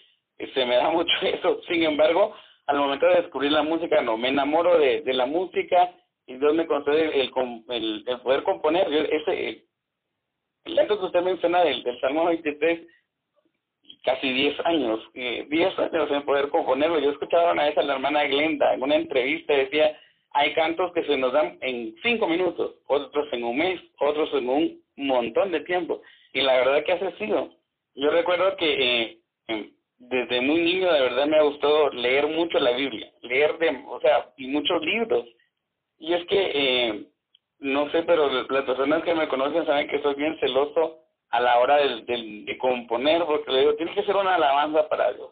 se 0.53 0.65
me 0.65 0.75
da 0.75 0.89
mucho 0.91 1.13
eso. 1.21 1.61
Sin 1.67 1.83
embargo, 1.83 2.35
al 2.65 2.77
momento 2.77 3.05
de 3.07 3.21
descubrir 3.21 3.51
la 3.51 3.63
música, 3.63 4.01
no, 4.01 4.17
me 4.17 4.29
enamoro 4.29 4.77
de, 4.77 5.01
de 5.01 5.13
la 5.13 5.25
música 5.25 5.91
y 6.25 6.35
Dios 6.35 6.53
me 6.53 6.67
concede 6.67 7.21
el, 7.21 7.31
el, 7.69 8.03
el 8.05 8.19
poder 8.19 8.43
componer. 8.43 8.91
ese, 8.91 9.66
el 10.67 10.75
canto 10.75 10.99
que 10.99 11.05
usted 11.05 11.21
menciona 11.21 11.63
del, 11.63 11.81
del 11.83 11.99
Salmo 11.99 12.25
23, 12.25 12.81
casi 14.03 14.31
10 14.31 14.59
años, 14.65 14.99
eh, 15.13 15.45
10 15.49 15.79
años 15.79 16.11
en 16.11 16.23
poder 16.23 16.49
componerlo. 16.49 16.99
Yo 16.99 17.11
escuchaba 17.11 17.53
una 17.53 17.65
vez 17.65 17.77
a 17.77 17.83
la 17.83 17.93
hermana 17.93 18.23
Glenda 18.25 18.73
en 18.73 18.83
una 18.83 18.95
entrevista, 18.95 19.53
decía, 19.53 19.97
hay 20.31 20.53
cantos 20.53 20.91
que 20.93 21.03
se 21.03 21.17
nos 21.17 21.33
dan 21.33 21.57
en 21.61 21.95
5 22.03 22.27
minutos, 22.27 22.75
otros 22.87 23.27
en 23.31 23.43
un 23.43 23.57
mes, 23.57 23.81
otros 23.99 24.29
en 24.33 24.49
un 24.49 24.81
montón 24.97 25.51
de 25.51 25.61
tiempo. 25.61 26.01
Y 26.33 26.41
la 26.41 26.57
verdad 26.57 26.83
que 26.83 26.91
ha 26.91 27.17
sido. 27.17 27.49
Yo 27.95 28.09
recuerdo 28.11 28.55
que 28.57 28.73
eh, 28.73 29.17
em, 29.47 29.71
desde 29.97 30.41
muy 30.41 30.61
niño 30.61 30.91
de 30.91 31.01
verdad 31.01 31.25
me 31.25 31.37
ha 31.37 31.43
gustado 31.43 31.89
leer 31.89 32.27
mucho 32.27 32.59
la 32.59 32.71
Biblia, 32.71 33.11
leer 33.21 33.57
de, 33.57 33.83
o 33.87 33.99
sea, 34.01 34.29
y 34.37 34.47
muchos 34.47 34.81
libros. 34.83 35.25
Y 35.99 36.13
es 36.13 36.25
que 36.27 36.51
eh, 36.53 37.03
no 37.59 37.89
sé, 37.91 38.03
pero 38.03 38.29
las 38.29 38.63
personas 38.65 39.03
que 39.03 39.15
me 39.15 39.27
conocen 39.27 39.65
saben 39.65 39.87
que 39.87 40.01
soy 40.01 40.15
bien 40.15 40.37
celoso 40.39 40.99
a 41.29 41.39
la 41.39 41.59
hora 41.59 41.77
de, 41.77 42.03
de, 42.45 42.57
componer, 42.57 43.25
porque 43.25 43.51
le 43.51 43.59
digo, 43.61 43.75
tiene 43.75 43.93
que 43.93 44.03
ser 44.03 44.15
una 44.15 44.35
alabanza 44.35 44.87
para 44.87 45.11
Dios. 45.13 45.31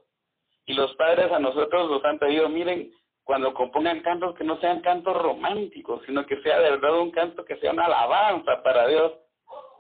Y 0.66 0.74
los 0.74 0.94
padres 0.96 1.32
a 1.32 1.40
nosotros 1.40 1.90
nos 1.90 2.04
han 2.04 2.20
pedido, 2.20 2.50
miren, 2.50 2.92
cuando 3.24 3.54
compongan 3.54 4.02
cantos 4.02 4.36
que 4.36 4.44
no 4.44 4.60
sean 4.60 4.82
cantos 4.82 5.16
románticos, 5.16 6.02
sino 6.06 6.26
que 6.26 6.42
sea 6.42 6.60
de 6.60 6.72
verdad 6.72 7.00
un 7.00 7.12
canto 7.12 7.46
que 7.46 7.58
sea 7.58 7.72
una 7.72 7.86
alabanza 7.86 8.62
para 8.64 8.88
Dios. 8.88 9.14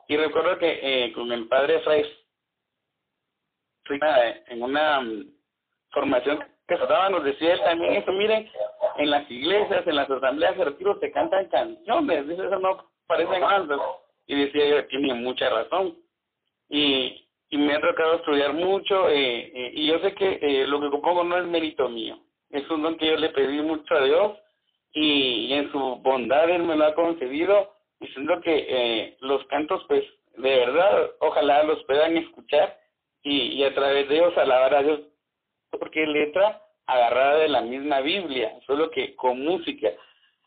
Y 0.08 0.18
recuerdo 0.18 0.58
que 0.58 0.80
eh, 0.82 1.14
con 1.14 1.32
el 1.32 1.48
padre 1.48 1.80
Fray, 1.82 2.06
en 4.48 4.64
una 4.64 5.02
mm, 5.02 5.26
formación 5.92 6.40
que 6.68 6.78
se 6.78 6.86
daba, 6.86 7.10
nos 7.10 7.24
decía 7.24 7.64
también 7.64 7.96
eso, 7.96 8.12
miren, 8.12 8.50
en 8.98 9.10
las 9.10 9.30
iglesias, 9.30 9.86
en 9.86 9.96
las 9.96 10.10
asambleas 10.10 10.58
de 10.58 10.66
retiro 10.66 10.98
se 11.00 11.12
cantan 11.12 11.48
canciones, 11.48 12.28
dice, 12.28 12.46
eso 12.46 12.60
no 12.60 12.90
parecen 13.08 13.42
cantos. 13.42 13.82
Y 14.28 14.36
decía 14.36 14.68
yo, 14.68 14.88
tiene 14.88 15.14
mucha 15.14 15.50
razón. 15.50 15.96
Y, 16.70 17.28
y 17.50 17.58
me 17.58 17.76
ha 17.76 17.82
tocado 17.82 18.16
estudiar 18.16 18.54
mucho, 18.54 19.10
eh, 19.10 19.52
eh, 19.54 19.72
y 19.74 19.88
yo 19.88 20.00
sé 20.00 20.14
que 20.16 20.40
eh, 20.42 20.68
lo 20.68 20.82
que 20.82 20.90
compongo 20.90 21.24
no 21.24 21.38
es 21.38 21.46
mérito 21.46 21.88
mío, 21.90 22.18
es 22.50 22.68
un 22.72 22.82
don 22.82 22.98
que 22.98 23.08
yo 23.08 23.18
le 23.18 23.30
pedí 23.30 23.62
mucho 23.62 23.94
a 23.94 24.04
Dios, 24.04 24.38
y, 24.94 25.54
en 25.54 25.72
su 25.72 25.78
bondad 25.98 26.50
Él 26.50 26.64
me 26.64 26.76
lo 26.76 26.86
ha 26.86 26.96
concedido, 26.96 27.76
diciendo 28.00 28.42
que 28.42 28.66
eh, 28.68 29.18
los 29.20 29.46
cantos, 29.48 29.84
pues, 29.88 30.04
de 30.38 30.50
verdad, 30.50 31.12
ojalá 31.20 31.64
los 31.64 31.84
puedan 31.84 32.18
escuchar, 32.18 32.80
y, 33.22 33.54
y 33.54 33.64
a 33.64 33.74
través 33.76 34.10
de 34.10 34.16
ellos 34.16 34.38
alabar 34.38 34.74
a 34.74 34.84
Dios, 34.84 35.02
porque 35.70 36.06
letra 36.08 36.65
agarrada 36.88 37.38
de 37.38 37.50
la 37.50 37.62
misma 37.62 38.02
Biblia, 38.02 38.54
solo 38.66 38.90
que 38.92 39.16
con 39.16 39.44
música. 39.44 39.90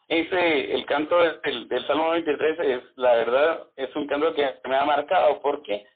Ese, 0.09 0.73
el 0.73 0.87
canto 0.87 1.19
del, 1.19 1.69
del 1.69 1.87
Salmo 1.87 2.11
23 2.11 2.59
es, 2.61 2.83
la 2.97 3.13
verdad, 3.15 3.67
es 3.77 3.95
un 3.95 4.07
canto 4.07 4.35
que 4.35 4.49
me 4.65 4.77
ha 4.77 4.85
marcado 4.85 5.41
porque 5.43 5.87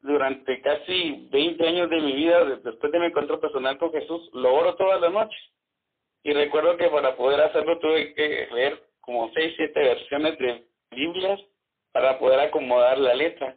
durante 0.00 0.60
casi 0.62 1.28
20 1.30 1.68
años 1.68 1.90
de 1.90 2.00
mi 2.00 2.12
vida, 2.12 2.44
después 2.44 2.92
de 2.92 2.98
mi 2.98 3.06
encuentro 3.06 3.40
personal 3.40 3.76
con 3.78 3.92
Jesús, 3.92 4.30
lo 4.32 4.54
oro 4.54 4.74
todas 4.76 5.00
las 5.00 5.12
noches. 5.12 5.40
Y 6.22 6.32
recuerdo 6.32 6.76
que 6.76 6.88
para 6.88 7.16
poder 7.16 7.40
hacerlo 7.40 7.78
tuve 7.78 8.14
que 8.14 8.48
leer 8.52 8.82
como 9.00 9.30
6, 9.34 9.54
7 9.56 9.80
versiones 9.80 10.38
de 10.38 10.64
Biblias 10.90 11.40
para 11.92 12.18
poder 12.18 12.40
acomodar 12.40 12.98
la 12.98 13.14
letra. 13.14 13.56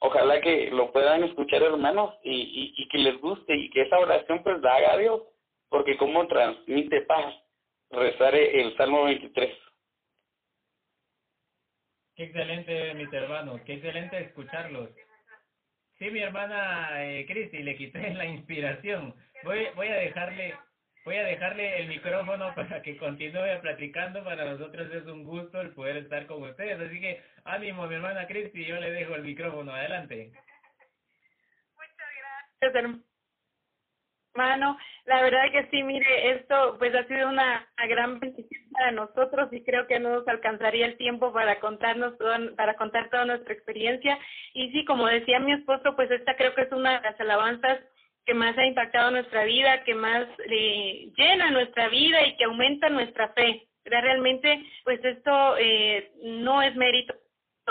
Ojalá 0.00 0.40
que 0.40 0.70
lo 0.70 0.90
puedan 0.90 1.22
escuchar 1.22 1.62
hermanos 1.62 2.14
y, 2.24 2.32
y, 2.32 2.74
y 2.76 2.88
que 2.88 2.98
les 2.98 3.20
guste 3.20 3.54
y 3.54 3.70
que 3.70 3.82
esa 3.82 3.98
oración 3.98 4.42
pues 4.42 4.60
la 4.60 4.74
haga 4.74 4.96
Dios 4.96 5.22
porque 5.72 5.96
cómo 5.96 6.28
transmite 6.28 7.00
paz 7.02 7.34
rezar 7.90 8.34
el 8.34 8.76
Salmo 8.76 9.04
23. 9.04 9.58
Qué 12.14 12.24
excelente, 12.24 12.92
mis 12.94 13.10
hermanos, 13.10 13.62
qué 13.62 13.74
excelente 13.74 14.18
escucharlos. 14.20 14.90
Sí, 15.98 16.10
mi 16.10 16.20
hermana 16.20 17.02
eh, 17.04 17.24
Cristi, 17.26 17.62
le 17.62 17.74
quité 17.74 18.12
la 18.12 18.26
inspiración. 18.26 19.14
Voy, 19.44 19.66
voy 19.74 19.88
a 19.88 19.94
dejarle 19.94 20.54
voy 21.06 21.16
a 21.16 21.24
dejarle 21.24 21.80
el 21.80 21.88
micrófono 21.88 22.52
para 22.54 22.82
que 22.82 22.98
continúe 22.98 23.60
platicando. 23.62 24.22
Para 24.22 24.44
nosotros 24.44 24.92
es 24.92 25.06
un 25.06 25.24
gusto 25.24 25.58
el 25.62 25.70
poder 25.70 25.96
estar 25.96 26.26
con 26.26 26.42
ustedes. 26.42 26.78
Así 26.80 27.00
que 27.00 27.22
ánimo, 27.44 27.86
mi 27.86 27.94
hermana 27.94 28.26
Cristi, 28.26 28.66
yo 28.66 28.76
le 28.76 28.90
dejo 28.90 29.14
el 29.14 29.22
micrófono. 29.22 29.72
Adelante. 29.72 30.32
Muchas 31.76 32.08
gracias, 32.60 32.74
hermano. 32.74 33.11
La 34.34 35.22
verdad 35.22 35.50
que 35.50 35.68
sí, 35.70 35.82
mire, 35.82 36.32
esto 36.32 36.76
pues 36.78 36.94
ha 36.94 37.04
sido 37.04 37.28
una, 37.28 37.68
gran 37.88 38.18
bendición 38.18 38.62
para 38.72 38.92
nosotros 38.92 39.52
y 39.52 39.62
creo 39.62 39.86
que 39.86 39.98
no 39.98 40.10
nos 40.10 40.28
alcanzaría 40.28 40.86
el 40.86 40.96
tiempo 40.96 41.32
para 41.32 41.60
contarnos 41.60 42.14
para 42.56 42.74
contar 42.76 43.10
toda 43.10 43.24
nuestra 43.24 43.52
experiencia. 43.52 44.18
Y 44.54 44.70
sí, 44.72 44.84
como 44.84 45.06
decía 45.06 45.38
mi 45.38 45.52
esposo, 45.52 45.94
pues 45.96 46.10
esta 46.10 46.36
creo 46.36 46.54
que 46.54 46.62
es 46.62 46.72
una 46.72 46.98
de 46.98 47.10
las 47.10 47.20
alabanzas 47.20 47.80
que 48.24 48.34
más 48.34 48.56
ha 48.56 48.64
impactado 48.64 49.10
nuestra 49.10 49.44
vida, 49.44 49.82
que 49.84 49.94
más 49.94 50.26
eh, 50.48 51.10
llena 51.16 51.50
nuestra 51.50 51.88
vida 51.88 52.24
y 52.26 52.36
que 52.36 52.44
aumenta 52.44 52.88
nuestra 52.88 53.28
fe. 53.30 53.66
Realmente, 53.84 54.64
pues 54.84 55.04
esto 55.04 55.56
eh, 55.58 56.12
no 56.22 56.62
es 56.62 56.74
mérito 56.76 57.14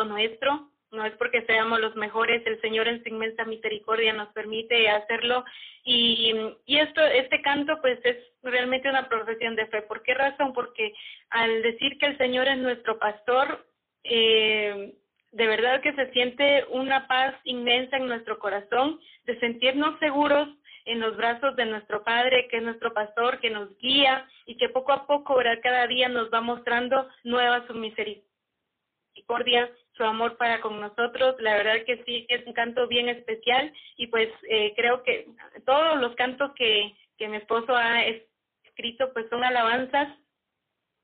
nuestro, 0.06 0.71
no 0.92 1.06
es 1.06 1.14
porque 1.14 1.44
seamos 1.46 1.80
los 1.80 1.96
mejores, 1.96 2.46
el 2.46 2.60
Señor 2.62 2.88
en 2.88 3.02
su 3.02 3.10
inmensa 3.10 3.46
misericordia 3.46 4.14
nos 4.14 4.30
permite 4.34 4.90
hacerlo 4.90 5.46
y, 5.84 6.34
y 6.66 6.78
esto, 6.78 7.02
este 7.06 7.42
canto 7.42 7.80
pues 7.82 8.00
es 8.04 8.18
realmente 8.44 8.90
una 8.90 9.08
profesión 9.08 9.56
de 9.56 9.68
fe. 9.68 9.82
¿Por 9.84 10.04
qué 10.04 10.14
razón? 10.14 10.54
Porque 10.54 10.94
al 11.30 11.62
decir 11.62 11.98
que 11.98 12.08
el 12.08 12.18
Señor 12.18 12.48
es 12.48 12.58
nuestro 12.58 13.00
pastor, 13.00 13.66
eh, 14.04 14.94
de 15.32 15.48
verdad 15.48 15.82
que 15.82 15.94
se 15.94 16.12
siente 16.12 16.66
una 16.70 17.08
paz 17.08 17.36
inmensa 17.46 17.98
en 17.98 18.08
nuestro 18.08 18.38
corazón, 18.38 19.00
de 19.26 19.40
sentirnos 19.40 19.98
seguros 20.00 20.50
en 20.86 21.00
los 21.00 21.16
brazos 21.16 21.56
de 21.56 21.66
nuestro 21.66 22.04
Padre, 22.04 22.48
que 22.50 22.58
es 22.58 22.64
nuestro 22.64 22.94
pastor, 22.94 23.40
que 23.40 23.50
nos 23.50 23.78
guía 23.78 24.28
y 24.46 24.58
que 24.58 24.70
poco 24.70 24.92
a 24.92 25.06
poco, 25.08 25.36
¿verdad? 25.36 25.60
cada 25.62 25.88
día 25.88 26.10
nos 26.10 26.34
va 26.34 26.42
mostrando 26.42 27.08
nueva 27.24 27.66
su 27.68 27.74
misericordia, 27.76 29.72
su 30.02 30.08
amor 30.08 30.36
para 30.38 30.62
con 30.62 30.82
nosotros. 30.82 31.36
La 31.40 31.56
verdad 31.58 31.86
que 31.86 32.04
sí, 32.06 32.26
es 32.28 32.46
un 32.48 32.54
canto 32.54 32.88
bien 32.88 33.08
especial 33.08 33.72
y 33.98 34.08
pues 34.08 34.30
eh, 34.50 34.74
creo 34.76 35.04
que 35.04 35.28
todos 35.64 36.02
los 36.02 36.16
cantos 36.16 36.52
que, 36.56 36.96
que 37.18 37.28
mi 37.28 37.38
esposo 37.38 37.76
ha 37.76 38.04
escrito 38.04 39.14
pues 39.14 39.30
son 39.30 39.44
alabanzas 39.44 40.18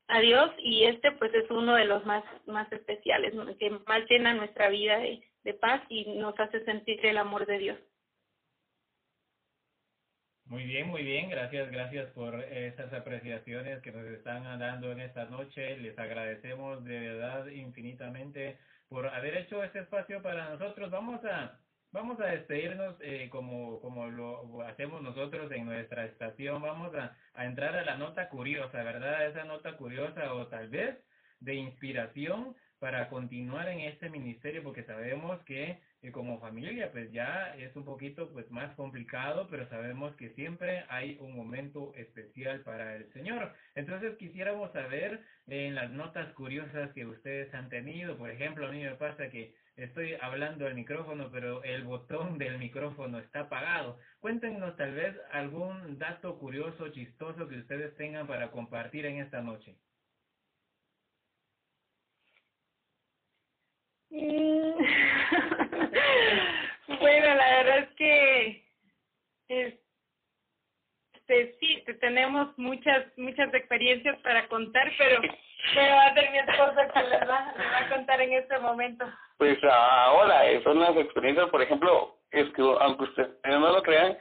a 0.08 0.20
Dios 0.20 0.50
y 0.58 0.84
este 0.84 1.12
pues 1.12 1.32
es 1.32 1.48
uno 1.48 1.76
de 1.76 1.84
los 1.84 2.04
más, 2.06 2.24
más 2.46 2.70
especiales, 2.72 3.34
que 3.60 3.70
más 3.70 4.00
llena 4.10 4.34
nuestra 4.34 4.68
vida 4.68 4.98
de 4.98 5.54
paz 5.54 5.80
y 5.88 6.04
nos 6.16 6.38
hace 6.40 6.64
sentir 6.64 7.06
el 7.06 7.18
amor 7.18 7.46
de 7.46 7.58
Dios. 7.58 7.78
Muy 10.46 10.64
bien, 10.64 10.88
muy 10.88 11.02
bien, 11.02 11.28
gracias, 11.28 11.70
gracias 11.70 12.10
por 12.12 12.42
esas 12.42 12.90
apreciaciones 12.94 13.82
que 13.82 13.92
nos 13.92 14.06
están 14.06 14.58
dando 14.58 14.90
en 14.90 15.00
esta 15.00 15.26
noche. 15.26 15.76
Les 15.76 15.96
agradecemos 15.98 16.82
de 16.84 16.98
verdad 16.98 17.46
infinitamente 17.48 18.58
por 18.88 19.06
haber 19.08 19.36
hecho 19.36 19.62
este 19.62 19.80
espacio 19.80 20.22
para 20.22 20.50
nosotros. 20.50 20.90
Vamos 20.90 21.24
a 21.24 21.58
vamos 21.90 22.20
a 22.20 22.26
despedirnos 22.26 22.96
eh, 23.00 23.28
como, 23.30 23.80
como 23.80 24.08
lo 24.08 24.62
hacemos 24.62 25.02
nosotros 25.02 25.50
en 25.52 25.66
nuestra 25.66 26.04
estación. 26.04 26.60
Vamos 26.60 26.94
a, 26.94 27.16
a 27.34 27.44
entrar 27.46 27.76
a 27.76 27.84
la 27.84 27.96
nota 27.96 28.28
curiosa, 28.28 28.82
¿verdad? 28.82 29.26
Esa 29.26 29.44
nota 29.44 29.76
curiosa 29.76 30.34
o 30.34 30.46
tal 30.48 30.68
vez 30.68 30.98
de 31.40 31.54
inspiración 31.54 32.56
para 32.78 33.08
continuar 33.08 33.68
en 33.68 33.80
este 33.80 34.08
ministerio 34.10 34.62
porque 34.62 34.84
sabemos 34.84 35.42
que 35.44 35.80
eh, 36.02 36.12
como 36.12 36.38
familia 36.38 36.92
pues 36.92 37.10
ya 37.10 37.56
es 37.56 37.74
un 37.74 37.84
poquito 37.84 38.30
pues 38.30 38.48
más 38.52 38.74
complicado 38.76 39.48
pero 39.50 39.68
sabemos 39.68 40.14
que 40.16 40.30
siempre 40.30 40.84
hay 40.88 41.18
un 41.20 41.34
momento 41.34 41.92
especial 41.96 42.60
para 42.60 42.96
el 42.96 43.12
Señor. 43.12 43.52
Entonces 43.74 44.16
quisiéramos 44.16 44.72
saber 44.72 45.20
en 45.48 45.74
las 45.74 45.90
notas 45.90 46.32
curiosas 46.34 46.92
que 46.92 47.04
ustedes 47.04 47.52
han 47.52 47.68
tenido 47.68 48.16
por 48.16 48.30
ejemplo 48.30 48.68
a 48.68 48.70
mí 48.70 48.82
me 48.82 48.94
pasa 48.94 49.28
que 49.28 49.54
estoy 49.76 50.14
hablando 50.20 50.66
al 50.66 50.74
micrófono 50.74 51.30
pero 51.32 51.64
el 51.64 51.82
botón 51.84 52.38
del 52.38 52.58
micrófono 52.58 53.18
está 53.18 53.40
apagado. 53.40 53.98
Cuéntenos 54.20 54.76
tal 54.76 54.94
vez 54.94 55.16
algún 55.32 55.98
dato 55.98 56.38
curioso 56.38 56.88
chistoso 56.90 57.48
que 57.48 57.58
ustedes 57.58 57.96
tengan 57.96 58.26
para 58.28 58.50
compartir 58.52 59.04
en 59.06 59.18
esta 59.18 59.42
noche 59.42 59.76
Bueno, 67.00 67.34
la 67.34 67.48
verdad 67.62 67.78
es 67.80 67.88
que 67.96 68.64
este, 71.28 71.56
sí, 71.60 71.84
tenemos 72.00 72.56
muchas 72.56 73.06
muchas 73.18 73.52
experiencias 73.52 74.18
para 74.20 74.48
contar, 74.48 74.90
pero, 74.96 75.20
pero 75.74 75.94
va 75.94 76.06
a 76.06 76.14
ser 76.14 76.30
mi 76.30 76.38
esposa 76.38 76.88
que 76.88 77.02
les 77.02 77.20
va, 77.28 77.54
va 77.56 77.78
a 77.78 77.88
contar 77.90 78.20
en 78.22 78.32
este 78.32 78.58
momento. 78.58 79.04
Pues 79.36 79.62
ahora, 79.64 80.50
eh, 80.50 80.62
son 80.64 80.80
las 80.80 80.96
experiencias, 80.96 81.50
por 81.50 81.60
ejemplo, 81.60 82.16
es 82.30 82.50
que 82.54 82.62
aunque 82.62 83.04
ustedes 83.04 83.30
no 83.44 83.72
lo 83.72 83.82
crean, 83.82 84.16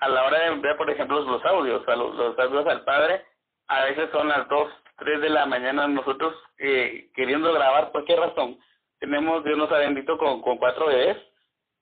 a 0.00 0.08
la 0.08 0.24
hora 0.24 0.40
de 0.40 0.46
enviar, 0.46 0.76
por 0.76 0.90
ejemplo, 0.90 1.20
los 1.20 1.44
audios, 1.44 1.86
a 1.86 1.94
los, 1.96 2.14
los 2.16 2.38
audios 2.38 2.66
al 2.66 2.84
padre, 2.84 3.24
a 3.68 3.84
veces 3.84 4.10
son 4.10 4.28
las 4.28 4.48
2, 4.48 4.72
3 4.98 5.20
de 5.20 5.30
la 5.30 5.46
mañana 5.46 5.86
nosotros 5.86 6.34
eh, 6.58 7.08
queriendo 7.14 7.52
grabar, 7.52 7.92
¿por 7.92 8.04
qué 8.04 8.16
razón? 8.16 8.58
Tenemos, 9.00 9.42
Dios 9.44 9.58
nos 9.58 9.72
ha 9.72 9.78
bendito 9.78 10.16
con, 10.18 10.42
con 10.42 10.58
cuatro 10.58 10.86
bebés 10.86 11.16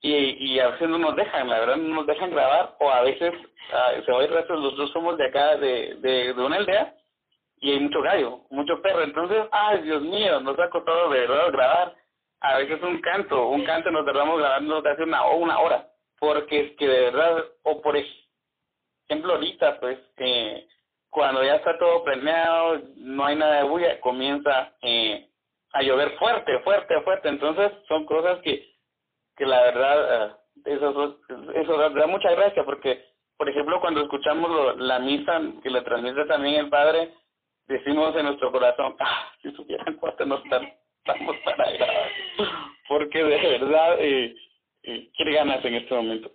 y, 0.01 0.53
y 0.53 0.59
a 0.59 0.69
veces 0.69 0.89
no 0.89 0.97
nos 0.97 1.15
dejan, 1.15 1.49
la 1.49 1.59
verdad 1.59 1.77
no 1.77 1.95
nos 1.95 2.07
dejan 2.07 2.31
grabar 2.31 2.75
o 2.79 2.89
a 2.89 3.01
veces 3.01 3.33
uh, 3.33 4.01
se 4.03 4.11
va 4.11 4.21
a 4.21 4.23
ir 4.23 4.31
los 4.31 4.77
dos 4.77 4.91
somos 4.91 5.17
de 5.17 5.27
acá, 5.27 5.57
de, 5.57 5.95
de, 5.95 6.33
de 6.33 6.41
una 6.41 6.57
aldea 6.57 6.95
y 7.61 7.71
hay 7.71 7.79
mucho 7.81 8.01
gallo, 8.01 8.41
mucho 8.49 8.81
perro, 8.81 9.03
entonces, 9.03 9.45
ay 9.51 9.81
Dios 9.81 10.01
mío, 10.01 10.39
nos 10.39 10.57
ha 10.59 10.69
costado 10.69 11.09
de 11.09 11.19
verdad 11.19 11.51
grabar, 11.51 11.95
a 12.39 12.57
veces 12.57 12.81
un 12.81 13.01
canto, 13.01 13.49
un 13.49 13.65
canto 13.65 13.91
nos 13.91 14.05
tardamos 14.05 14.39
grabando 14.39 14.81
casi 14.81 15.01
una, 15.01 15.25
una 15.27 15.59
hora, 15.59 15.89
porque 16.19 16.59
es 16.61 16.77
que 16.77 16.87
de 16.87 16.99
verdad, 17.11 17.43
o 17.63 17.81
por 17.81 17.97
ejemplo 17.97 19.33
ahorita 19.33 19.79
pues, 19.81 19.99
eh, 20.17 20.65
cuando 21.09 21.43
ya 21.43 21.55
está 21.55 21.77
todo 21.77 22.03
planeado, 22.05 22.81
no 22.95 23.25
hay 23.25 23.35
nada 23.35 23.57
de 23.57 23.63
bulla, 23.63 23.99
comienza 23.99 24.73
eh, 24.81 25.28
a 25.73 25.81
llover 25.81 26.17
fuerte, 26.17 26.59
fuerte, 26.59 27.01
fuerte, 27.01 27.29
entonces 27.29 27.71
son 27.87 28.05
cosas 28.05 28.39
que 28.41 28.69
que 29.39 29.45
la 29.45 29.61
verdad, 29.61 30.27
eh, 30.27 30.31
eso, 30.65 31.17
eso 31.55 31.77
da, 31.77 32.07
mucha 32.07 32.29
gracia 32.31 32.63
porque, 32.65 33.05
por 33.37 33.49
ejemplo, 33.49 33.79
cuando 33.79 34.01
escuchamos 34.01 34.77
la 34.77 34.99
misa 34.99 35.41
que 35.63 35.69
le 35.69 35.81
transmite 35.81 36.25
también 36.25 36.55
el 36.55 36.69
Padre, 36.69 37.13
decimos 37.65 38.13
en 38.17 38.25
nuestro 38.25 38.51
corazón, 38.51 38.97
ah, 38.99 39.31
si 39.41 39.49
supieran 39.51 39.95
cuánto 39.95 40.25
nos 40.25 40.43
estamos 40.43 41.37
para 41.45 41.71
grabar, 41.71 42.11
porque 42.89 43.23
de 43.23 43.59
verdad, 43.59 43.95
eh, 43.99 44.35
eh, 44.83 45.09
¿qué 45.17 45.31
ganas 45.31 45.63
en 45.63 45.75
este 45.75 45.95
momento? 45.95 46.29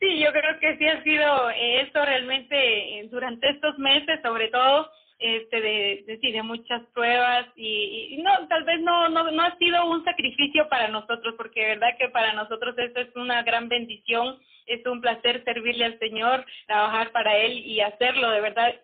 Sí, 0.00 0.18
yo 0.18 0.32
creo 0.32 0.58
que 0.58 0.76
sí 0.76 0.88
ha 0.88 1.02
sido 1.04 1.50
esto 1.50 2.04
realmente 2.04 3.06
durante 3.10 3.48
estos 3.48 3.78
meses, 3.78 4.18
sobre 4.22 4.48
todo, 4.48 4.90
este 5.20 5.60
de, 5.60 6.04
de, 6.06 6.32
de 6.32 6.42
muchas 6.42 6.82
pruebas 6.94 7.46
y, 7.54 8.14
y, 8.14 8.22
no 8.22 8.48
tal 8.48 8.64
vez 8.64 8.80
no, 8.80 9.08
no 9.10 9.30
no 9.30 9.42
ha 9.42 9.56
sido 9.58 9.86
un 9.90 10.02
sacrificio 10.02 10.68
para 10.68 10.88
nosotros 10.88 11.34
porque 11.36 11.66
verdad 11.66 11.96
que 11.98 12.08
para 12.08 12.32
nosotros 12.32 12.74
esto 12.78 13.00
es 13.00 13.14
una 13.14 13.42
gran 13.42 13.68
bendición 13.68 14.38
es 14.70 14.86
un 14.86 15.00
placer 15.00 15.42
servirle 15.44 15.84
al 15.84 15.98
Señor 15.98 16.44
trabajar 16.66 17.10
para 17.10 17.36
él 17.36 17.58
y 17.58 17.80
hacerlo 17.80 18.30
de 18.30 18.40
verdad. 18.40 18.74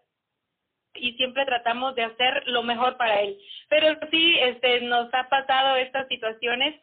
Y 0.95 1.13
siempre 1.13 1.45
tratamos 1.45 1.95
de 1.95 2.05
hacer 2.05 2.43
lo 2.47 2.63
mejor 2.63 2.97
para 2.97 3.21
él. 3.21 3.39
Pero 3.69 3.99
sí 4.11 4.37
este 4.41 4.81
nos 4.83 5.13
ha 5.15 5.29
pasado 5.29 5.77
estas 5.77 6.09
situaciones 6.09 6.75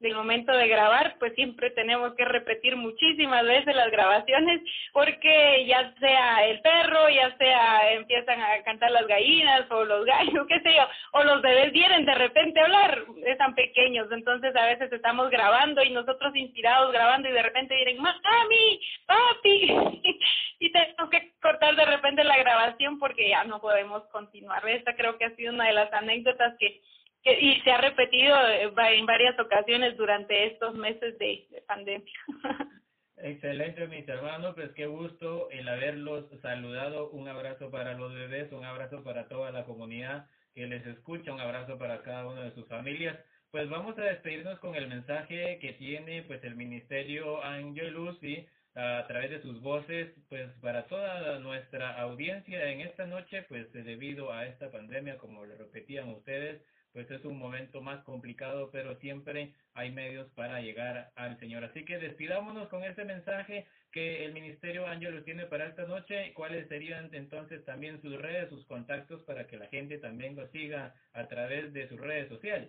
del 0.00 0.14
momento 0.14 0.52
de 0.52 0.68
grabar, 0.68 1.16
pues 1.18 1.34
siempre 1.34 1.70
tenemos 1.70 2.14
que 2.14 2.24
repetir 2.24 2.76
muchísimas 2.76 3.44
veces 3.44 3.74
las 3.74 3.90
grabaciones 3.90 4.62
porque 4.92 5.66
ya 5.66 5.92
sea 5.98 6.46
el 6.46 6.60
perro, 6.60 7.08
ya 7.08 7.36
sea 7.36 7.92
empiezan 7.92 8.40
a 8.40 8.62
cantar 8.62 8.90
las 8.92 9.06
gallinas 9.06 9.70
o 9.70 9.84
los 9.84 10.04
gallos, 10.04 10.46
qué 10.48 10.60
sé 10.60 10.74
yo, 10.74 10.86
o 11.12 11.24
los 11.24 11.42
bebés 11.42 11.72
vienen 11.72 12.04
de 12.04 12.14
repente 12.14 12.60
a 12.60 12.64
hablar, 12.64 13.04
están 13.26 13.54
pequeños, 13.54 14.06
entonces 14.12 14.54
a 14.54 14.66
veces 14.66 14.92
estamos 14.92 15.30
grabando 15.30 15.82
y 15.82 15.90
nosotros 15.90 16.34
inspirados 16.36 16.92
grabando 16.92 17.28
y 17.28 17.32
de 17.32 17.42
repente 17.42 17.74
vienen, 17.74 18.00
mami, 18.00 18.80
papi, 19.06 19.74
y 20.60 20.72
tenemos 20.72 21.10
que 21.10 21.32
cortar 21.42 21.74
de 21.74 21.84
repente 21.84 22.22
la 22.22 22.36
grabación 22.38 22.98
porque 22.98 23.28
ya 23.28 23.44
no 23.44 23.60
podemos 23.60 24.04
continuar. 24.08 24.66
Esta 24.68 24.94
creo 24.94 25.18
que 25.18 25.24
ha 25.24 25.36
sido 25.36 25.52
una 25.52 25.66
de 25.66 25.72
las 25.72 25.92
anécdotas 25.92 26.56
que 26.58 26.80
y 27.24 27.60
se 27.60 27.70
ha 27.70 27.80
repetido 27.80 28.36
eh, 28.48 28.72
en 28.96 29.06
varias 29.06 29.38
ocasiones 29.38 29.96
durante 29.96 30.46
estos 30.46 30.74
meses 30.74 31.18
de, 31.18 31.46
pandemia. 31.66 32.12
Excelente, 33.16 33.88
mis 33.88 34.08
hermanos, 34.08 34.54
pues 34.54 34.70
qué 34.74 34.86
gusto 34.86 35.50
el 35.50 35.68
haberlos 35.68 36.26
saludado. 36.40 37.10
Un 37.10 37.28
abrazo 37.28 37.70
para 37.70 37.94
los 37.94 38.14
bebés, 38.14 38.52
un 38.52 38.64
abrazo 38.64 39.02
para 39.02 39.26
toda 39.26 39.50
la 39.50 39.64
comunidad 39.64 40.26
que 40.54 40.66
les 40.66 40.86
escucha, 40.86 41.32
un 41.32 41.40
abrazo 41.40 41.78
para 41.78 42.02
cada 42.02 42.26
una 42.26 42.44
de 42.44 42.52
sus 42.52 42.68
familias. 42.68 43.18
Pues 43.50 43.68
vamos 43.68 43.98
a 43.98 44.02
despedirnos 44.02 44.60
con 44.60 44.76
el 44.76 44.86
mensaje 44.86 45.58
que 45.58 45.72
tiene 45.72 46.22
pues 46.22 46.44
el 46.44 46.54
Ministerio 46.54 47.42
Angelus 47.42 48.22
y 48.22 48.46
a 48.74 49.04
través 49.08 49.30
de 49.30 49.42
sus 49.42 49.60
voces, 49.60 50.12
pues 50.28 50.48
para 50.60 50.86
toda 50.86 51.40
nuestra 51.40 52.00
audiencia 52.00 52.70
en 52.70 52.82
esta 52.82 53.06
noche, 53.06 53.42
pues 53.48 53.72
debido 53.72 54.32
a 54.32 54.46
esta 54.46 54.70
pandemia, 54.70 55.18
como 55.18 55.44
le 55.44 55.56
repetían 55.56 56.08
ustedes, 56.10 56.62
pues 56.98 57.12
es 57.12 57.24
un 57.24 57.38
momento 57.38 57.80
más 57.80 58.02
complicado, 58.02 58.70
pero 58.72 58.96
siempre 58.96 59.54
hay 59.74 59.92
medios 59.92 60.28
para 60.30 60.60
llegar 60.60 61.12
al 61.14 61.38
Señor. 61.38 61.62
Así 61.62 61.84
que 61.84 61.96
despidámonos 61.96 62.66
con 62.70 62.82
ese 62.82 63.04
mensaje 63.04 63.68
que 63.92 64.24
el 64.24 64.32
Ministerio 64.32 64.84
Ángelos 64.84 65.24
tiene 65.24 65.46
para 65.46 65.68
esta 65.68 65.84
noche. 65.84 66.32
¿Cuáles 66.34 66.66
serían 66.66 67.08
entonces 67.12 67.64
también 67.64 68.02
sus 68.02 68.20
redes, 68.20 68.48
sus 68.48 68.66
contactos 68.66 69.22
para 69.22 69.46
que 69.46 69.58
la 69.58 69.68
gente 69.68 69.98
también 69.98 70.34
lo 70.34 70.48
siga 70.48 70.92
a 71.12 71.28
través 71.28 71.72
de 71.72 71.88
sus 71.88 72.00
redes 72.00 72.28
sociales? 72.28 72.68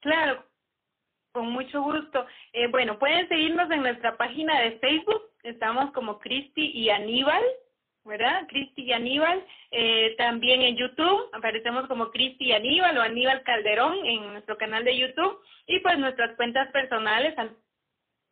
Claro, 0.00 0.46
con 1.32 1.50
mucho 1.50 1.82
gusto. 1.82 2.26
Eh, 2.54 2.68
bueno, 2.68 2.98
pueden 2.98 3.28
seguirnos 3.28 3.70
en 3.70 3.82
nuestra 3.82 4.16
página 4.16 4.62
de 4.62 4.78
Facebook. 4.78 5.24
Estamos 5.42 5.92
como 5.92 6.20
Cristi 6.20 6.70
y 6.70 6.88
Aníbal. 6.88 7.44
¿Verdad? 8.06 8.46
Cristi 8.48 8.84
y 8.84 8.92
Aníbal. 8.92 9.44
Eh, 9.70 10.14
también 10.16 10.62
en 10.62 10.76
YouTube 10.76 11.28
aparecemos 11.32 11.86
como 11.86 12.10
Cristi 12.10 12.46
y 12.46 12.52
Aníbal 12.52 12.96
o 12.98 13.02
Aníbal 13.02 13.42
Calderón 13.42 14.04
en 14.04 14.32
nuestro 14.32 14.56
canal 14.56 14.84
de 14.84 14.96
YouTube. 14.96 15.38
Y 15.66 15.80
pues 15.80 15.98
nuestras 15.98 16.36
cuentas 16.36 16.70
personales, 16.72 17.34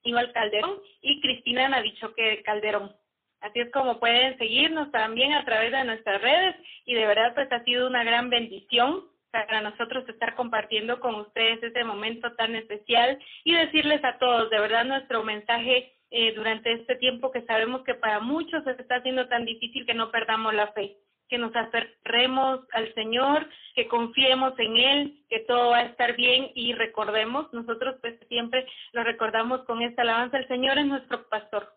Aníbal 0.04 0.32
Calderón 0.32 0.78
y 1.02 1.20
Cristina 1.20 1.68
Navichoque 1.68 2.42
Calderón. 2.44 2.94
Así 3.40 3.60
es 3.60 3.70
como 3.72 4.00
pueden 4.00 4.38
seguirnos 4.38 4.90
también 4.90 5.34
a 5.34 5.44
través 5.44 5.70
de 5.70 5.84
nuestras 5.84 6.22
redes 6.22 6.56
y 6.86 6.94
de 6.94 7.06
verdad 7.06 7.34
pues 7.34 7.52
ha 7.52 7.62
sido 7.64 7.86
una 7.88 8.02
gran 8.02 8.30
bendición 8.30 9.04
para 9.30 9.60
nosotros 9.60 10.08
estar 10.08 10.34
compartiendo 10.34 10.98
con 10.98 11.16
ustedes 11.16 11.62
este 11.62 11.84
momento 11.84 12.32
tan 12.36 12.54
especial 12.54 13.18
y 13.42 13.52
decirles 13.52 14.02
a 14.02 14.16
todos, 14.18 14.48
de 14.48 14.60
verdad 14.60 14.84
nuestro 14.84 15.24
mensaje 15.24 15.92
eh, 16.16 16.32
durante 16.32 16.72
este 16.72 16.94
tiempo 16.94 17.32
que 17.32 17.42
sabemos 17.42 17.82
que 17.82 17.96
para 17.96 18.20
muchos 18.20 18.62
se 18.62 18.70
está 18.70 18.98
haciendo 18.98 19.26
tan 19.26 19.44
difícil 19.44 19.84
que 19.84 19.94
no 19.94 20.12
perdamos 20.12 20.54
la 20.54 20.68
fe, 20.68 20.96
que 21.28 21.38
nos 21.38 21.52
aferremos 21.56 22.60
al 22.70 22.94
Señor, 22.94 23.50
que 23.74 23.88
confiemos 23.88 24.56
en 24.60 24.76
Él, 24.76 25.24
que 25.28 25.40
todo 25.40 25.70
va 25.70 25.78
a 25.78 25.86
estar 25.86 26.14
bien 26.14 26.52
y 26.54 26.72
recordemos, 26.72 27.52
nosotros 27.52 27.96
pues 28.00 28.14
siempre 28.28 28.64
lo 28.92 29.02
recordamos 29.02 29.64
con 29.64 29.82
esta 29.82 30.02
alabanza, 30.02 30.38
el 30.38 30.46
Señor 30.46 30.78
es 30.78 30.86
nuestro 30.86 31.28
pastor, 31.28 31.74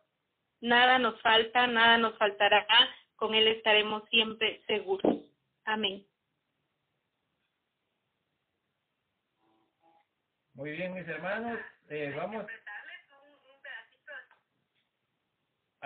nada 0.61 0.99
nos 0.99 1.19
falta, 1.23 1.65
nada 1.65 1.97
nos 1.97 2.15
faltará, 2.19 2.63
con 3.15 3.33
Él 3.33 3.47
estaremos 3.47 4.07
siempre 4.09 4.61
seguros. 4.67 5.17
Amén. 5.65 6.05
Muy 10.53 10.73
bien, 10.73 10.93
mis 10.93 11.07
hermanos, 11.07 11.57
eh, 11.89 12.13
vamos 12.15 12.45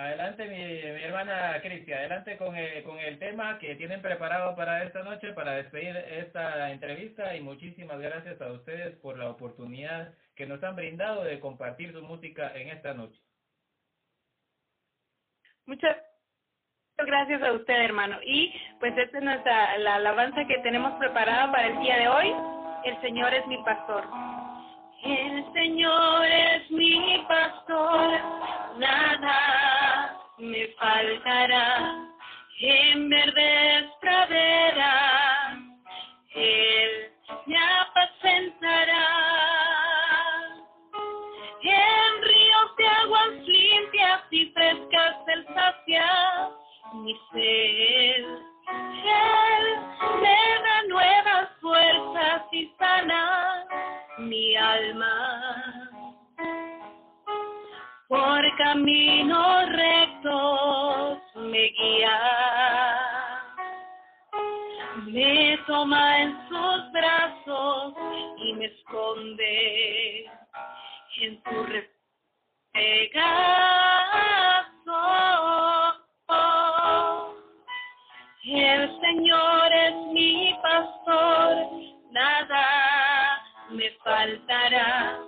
Adelante, 0.01 0.47
mi, 0.47 1.03
hermana 1.03 1.61
Cristi, 1.61 1.93
adelante 1.93 2.35
con 2.35 2.55
el, 2.55 2.83
con 2.83 2.97
el 2.97 3.19
tema 3.19 3.59
que 3.59 3.75
tienen 3.75 4.01
preparado 4.01 4.55
para 4.55 4.83
esta 4.83 5.03
noche, 5.03 5.31
para 5.33 5.51
despedir 5.51 5.95
esta 5.95 6.71
entrevista 6.71 7.35
y 7.35 7.41
muchísimas 7.41 7.99
gracias 7.99 8.41
a 8.41 8.51
ustedes 8.51 8.95
por 8.95 9.19
la 9.19 9.29
oportunidad 9.29 10.11
que 10.35 10.47
nos 10.47 10.63
han 10.63 10.75
brindado 10.75 11.23
de 11.23 11.39
compartir 11.39 11.93
su 11.93 12.01
música 12.01 12.51
en 12.55 12.69
esta 12.69 12.95
noche. 12.95 13.21
Muchas 15.67 15.95
gracias 16.97 17.43
a 17.43 17.51
usted, 17.51 17.83
hermano. 17.83 18.17
Y 18.23 18.51
pues 18.79 18.97
esta 18.97 19.19
es 19.19 19.23
nuestra, 19.23 19.77
la 19.77 19.95
alabanza 19.95 20.47
que 20.47 20.57
tenemos 20.63 20.93
preparada 20.97 21.51
para 21.51 21.67
el 21.67 21.79
día 21.79 21.97
de 21.97 22.07
hoy. 22.07 22.33
El 22.85 22.99
Señor 23.01 23.35
es 23.35 23.45
mi 23.45 23.57
pastor. 23.63 24.03
El 25.03 25.53
Señor 25.53 26.25
es 26.25 26.71
mi 26.71 27.23
pastor, 27.27 28.19
nada 28.77 29.60
me 30.41 30.67
faltará. 30.79 32.07
En 32.59 33.09
verdes 33.09 33.85
praderas, 34.01 35.57
Él 36.33 37.11
me 37.45 37.57
apacentará. 37.57 39.07
En 41.63 42.21
ríos 42.23 42.75
de 42.77 42.87
aguas 42.87 43.31
limpias 43.47 44.21
y 44.31 44.45
frescas 44.47 45.15
Él 45.27 45.45
sacia 45.53 46.49
mi 46.93 47.15
sed. 47.31 48.25
Él 49.03 49.65
me 50.21 50.39
da 50.63 50.83
nuevas 50.87 51.49
fuerzas 51.61 52.41
y 52.51 52.71
sana 52.77 53.65
mi 54.19 54.55
alma. 54.55 55.91
por 58.11 58.57
caminos 58.57 59.69
rectos 59.69 60.00
me 84.31 84.37
faltará 84.39 85.19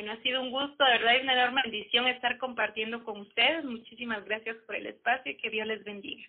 Bueno, 0.00 0.14
ha 0.14 0.22
sido 0.22 0.40
un 0.40 0.50
gusto, 0.50 0.82
de 0.82 0.92
verdad, 0.92 1.12
y 1.18 1.22
una 1.24 1.34
enorme 1.34 1.60
bendición 1.62 2.06
estar 2.08 2.38
compartiendo 2.38 3.04
con 3.04 3.20
ustedes. 3.20 3.62
Muchísimas 3.66 4.24
gracias 4.24 4.56
por 4.64 4.74
el 4.74 4.86
espacio 4.86 5.30
y 5.30 5.36
que 5.36 5.50
Dios 5.50 5.66
les 5.66 5.84
bendiga. 5.84 6.26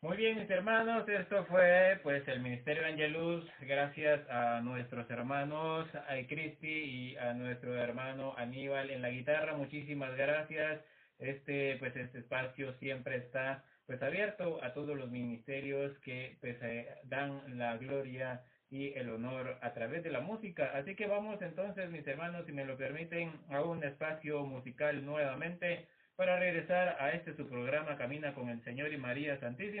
Muy 0.00 0.16
bien, 0.16 0.40
mis 0.40 0.50
hermanos, 0.50 1.08
esto 1.08 1.44
fue 1.44 2.00
pues 2.02 2.26
el 2.26 2.40
Ministerio 2.40 2.84
Angelus, 2.84 3.48
gracias 3.60 4.28
a 4.28 4.60
nuestros 4.60 5.08
hermanos, 5.08 5.86
a 5.94 6.16
Cristi 6.26 6.66
y 6.66 7.16
a 7.16 7.32
nuestro 7.32 7.76
hermano 7.76 8.34
Aníbal 8.36 8.90
en 8.90 9.00
la 9.00 9.10
guitarra, 9.10 9.56
muchísimas 9.56 10.16
gracias. 10.16 10.80
Este 11.20 11.76
pues 11.78 11.94
este 11.94 12.18
espacio 12.18 12.72
siempre 12.80 13.18
está 13.18 13.64
pues 13.86 14.02
abierto 14.02 14.58
a 14.64 14.74
todos 14.74 14.96
los 14.96 15.08
ministerios 15.12 15.96
que 16.00 16.38
pues 16.40 16.60
eh, 16.60 16.88
dan 17.04 17.56
la 17.56 17.76
gloria 17.76 18.42
y 18.70 18.92
el 18.94 19.10
honor 19.10 19.58
a 19.62 19.72
través 19.72 20.02
de 20.02 20.10
la 20.10 20.20
música. 20.20 20.72
Así 20.74 20.94
que 20.94 21.06
vamos 21.06 21.40
entonces, 21.42 21.90
mis 21.90 22.06
hermanos, 22.06 22.44
si 22.46 22.52
me 22.52 22.64
lo 22.64 22.76
permiten, 22.76 23.32
a 23.50 23.62
un 23.62 23.82
espacio 23.82 24.44
musical 24.44 25.04
nuevamente 25.04 25.88
para 26.16 26.38
regresar 26.38 26.96
a 26.98 27.12
este 27.12 27.34
su 27.36 27.48
programa 27.48 27.96
Camina 27.96 28.34
con 28.34 28.48
el 28.48 28.62
Señor 28.64 28.92
y 28.92 28.98
María 28.98 29.38
Santísima. 29.38 29.76